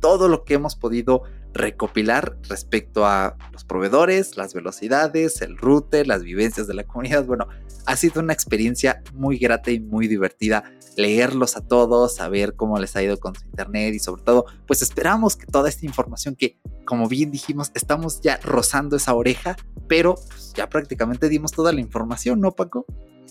[0.00, 1.22] todo lo que hemos podido
[1.52, 7.24] recopilar respecto a los proveedores, las velocidades, el router, las vivencias de la comunidad.
[7.24, 7.48] Bueno,
[7.86, 10.64] ha sido una experiencia muy grata y muy divertida
[10.96, 14.82] leerlos a todos, saber cómo les ha ido con su internet y sobre todo, pues
[14.82, 19.56] esperamos que toda esta información que, como bien dijimos, estamos ya rozando esa oreja,
[19.88, 22.86] pero pues, ya prácticamente dimos toda la información, ¿no, Paco?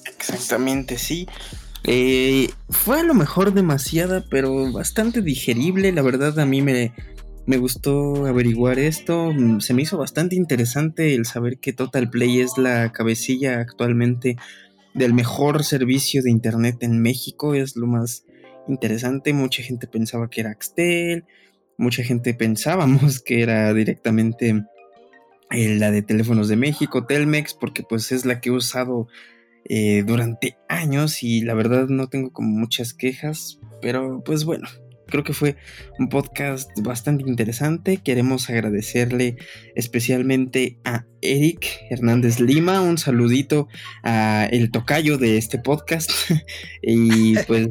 [0.05, 1.27] Exactamente, sí.
[1.87, 5.91] Eh, fue a lo mejor demasiada, pero bastante digerible.
[5.91, 6.93] La verdad, a mí me,
[7.45, 9.31] me gustó averiguar esto.
[9.31, 14.37] Mm, se me hizo bastante interesante el saber que Total Play es la cabecilla actualmente
[14.93, 17.53] del mejor servicio de internet en México.
[17.53, 18.25] Es lo más
[18.67, 19.33] interesante.
[19.33, 21.25] Mucha gente pensaba que era Axtel.
[21.77, 24.65] Mucha gente pensábamos que era directamente
[25.51, 29.07] eh, la de teléfonos de México, Telmex, porque pues es la que he usado
[29.65, 34.67] eh, durante años y la verdad no tengo como muchas quejas, pero pues bueno,
[35.07, 35.55] creo que fue
[35.99, 37.97] un podcast bastante interesante.
[37.97, 39.37] Queremos agradecerle
[39.75, 43.67] especialmente a Eric Hernández Lima, un saludito
[44.03, 46.11] a el tocayo de este podcast.
[46.81, 47.69] y pues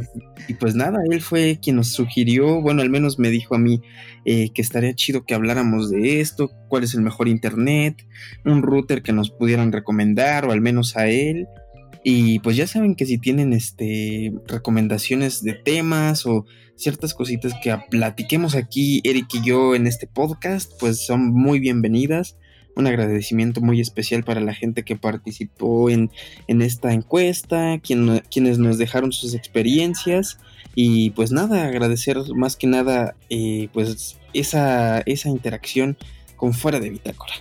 [0.48, 3.80] y pues nada, él fue quien nos sugirió, bueno, al menos me dijo a mí
[4.24, 8.06] eh, que estaría chido que habláramos de esto, cuál es el mejor internet,
[8.44, 11.46] un router que nos pudieran recomendar o al menos a él.
[12.06, 16.44] Y pues ya saben que si tienen este recomendaciones de temas o
[16.76, 22.36] ciertas cositas que platiquemos aquí Eric y yo en este podcast, pues son muy bienvenidas.
[22.76, 26.10] Un agradecimiento muy especial para la gente que participó en,
[26.46, 30.38] esta encuesta, quienes nos dejaron sus experiencias.
[30.74, 35.96] Y pues nada, agradecer más que nada eh, pues esa, esa interacción
[36.36, 37.32] con fuera de bitácora.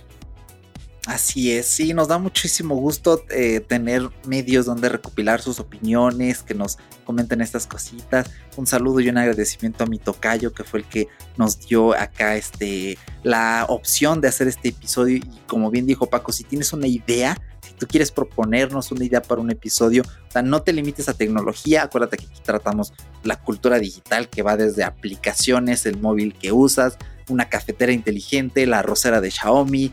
[1.06, 6.54] Así es, sí, nos da muchísimo gusto eh, tener medios donde recopilar sus opiniones, que
[6.54, 8.30] nos comenten estas cositas.
[8.56, 12.36] Un saludo y un agradecimiento a mi tocayo, que fue el que nos dio acá
[12.36, 15.18] este, la opción de hacer este episodio.
[15.18, 19.20] Y como bien dijo Paco, si tienes una idea, si tú quieres proponernos una idea
[19.20, 21.82] para un episodio, o sea, no te limites a tecnología.
[21.82, 26.96] Acuérdate que aquí tratamos la cultura digital que va desde aplicaciones, el móvil que usas,
[27.28, 29.92] una cafetera inteligente, la rosera de Xiaomi,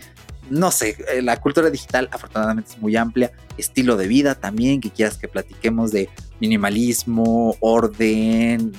[0.52, 4.92] no sé, eh, la cultura digital afortunadamente es muy amplia, estilo de vida también, que
[4.92, 8.74] quieras que platiquemos de minimalismo, orden,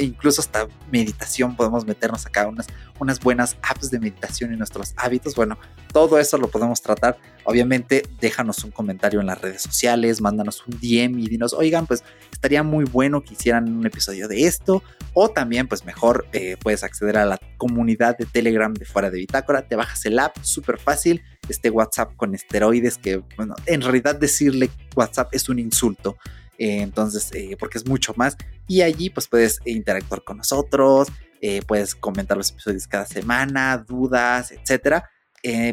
[0.00, 2.66] incluso hasta meditación, podemos meternos acá unas,
[2.98, 5.34] unas buenas apps de meditación en nuestros hábitos.
[5.34, 5.58] Bueno,
[5.92, 7.18] todo eso lo podemos tratar.
[7.44, 12.04] Obviamente, déjanos un comentario en las redes sociales, mándanos un DM y dinos, oigan, pues
[12.30, 14.82] estaría muy bueno que hicieran un episodio de esto.
[15.14, 19.18] O también, pues mejor eh, puedes acceder a la comunidad de Telegram de Fuera de
[19.18, 19.66] Bitácora.
[19.68, 21.22] Te bajas el app, súper fácil.
[21.48, 26.16] Este WhatsApp con esteroides, que, bueno, en realidad decirle WhatsApp es un insulto.
[26.58, 28.36] Eh, entonces, eh, porque es mucho más.
[28.68, 31.08] Y allí pues puedes interactuar con nosotros,
[31.40, 35.10] eh, puedes comentar los episodios cada semana, dudas, etcétera.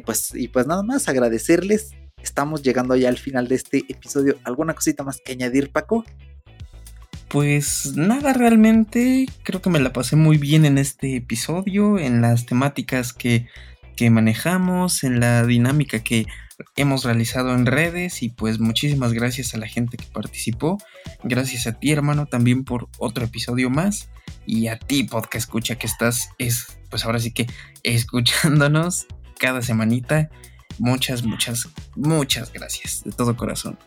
[0.06, 1.92] pues, y pues nada más agradecerles.
[2.22, 4.38] Estamos llegando ya al final de este episodio.
[4.44, 6.04] ¿Alguna cosita más que añadir, Paco?
[7.30, 12.48] Pues nada realmente, creo que me la pasé muy bien en este episodio, en las
[12.48, 13.48] temáticas que,
[14.00, 16.26] que manejamos, en la dinámica que
[16.78, 20.78] hemos realizado en redes y pues muchísimas gracias a la gente que participó.
[21.26, 24.10] Gracias a ti hermano también por otro episodio más
[24.45, 27.45] y a ti podcast escucha que estás es pues ahora sí que
[27.84, 29.06] escuchándonos
[29.38, 30.30] cada semanita.
[30.78, 33.78] Muchas, muchas, muchas gracias de todo corazón.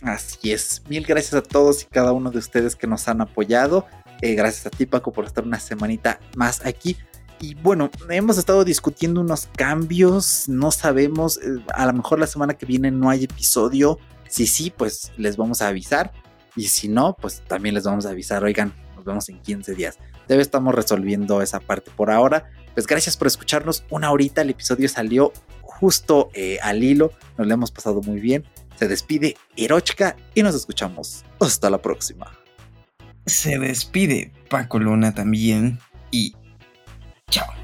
[0.00, 3.86] Así es, mil gracias a todos y cada uno de ustedes que nos han apoyado.
[4.22, 6.96] Eh, gracias a ti Paco por estar una semanita más aquí.
[7.44, 12.54] Y bueno, hemos estado discutiendo unos cambios, no sabemos, eh, a lo mejor la semana
[12.54, 13.98] que viene no hay episodio.
[14.30, 16.10] Si sí, pues les vamos a avisar.
[16.56, 19.98] Y si no, pues también les vamos a avisar, oigan, nos vemos en 15 días.
[20.26, 22.50] Debe estamos resolviendo esa parte por ahora.
[22.72, 25.30] Pues gracias por escucharnos una horita, el episodio salió
[25.60, 28.44] justo eh, al hilo, nos la hemos pasado muy bien.
[28.76, 31.26] Se despide Erochka y nos escuchamos.
[31.40, 32.32] Hasta la próxima.
[33.26, 35.78] Se despide Paco Luna también
[36.10, 36.34] y
[37.30, 37.63] chao.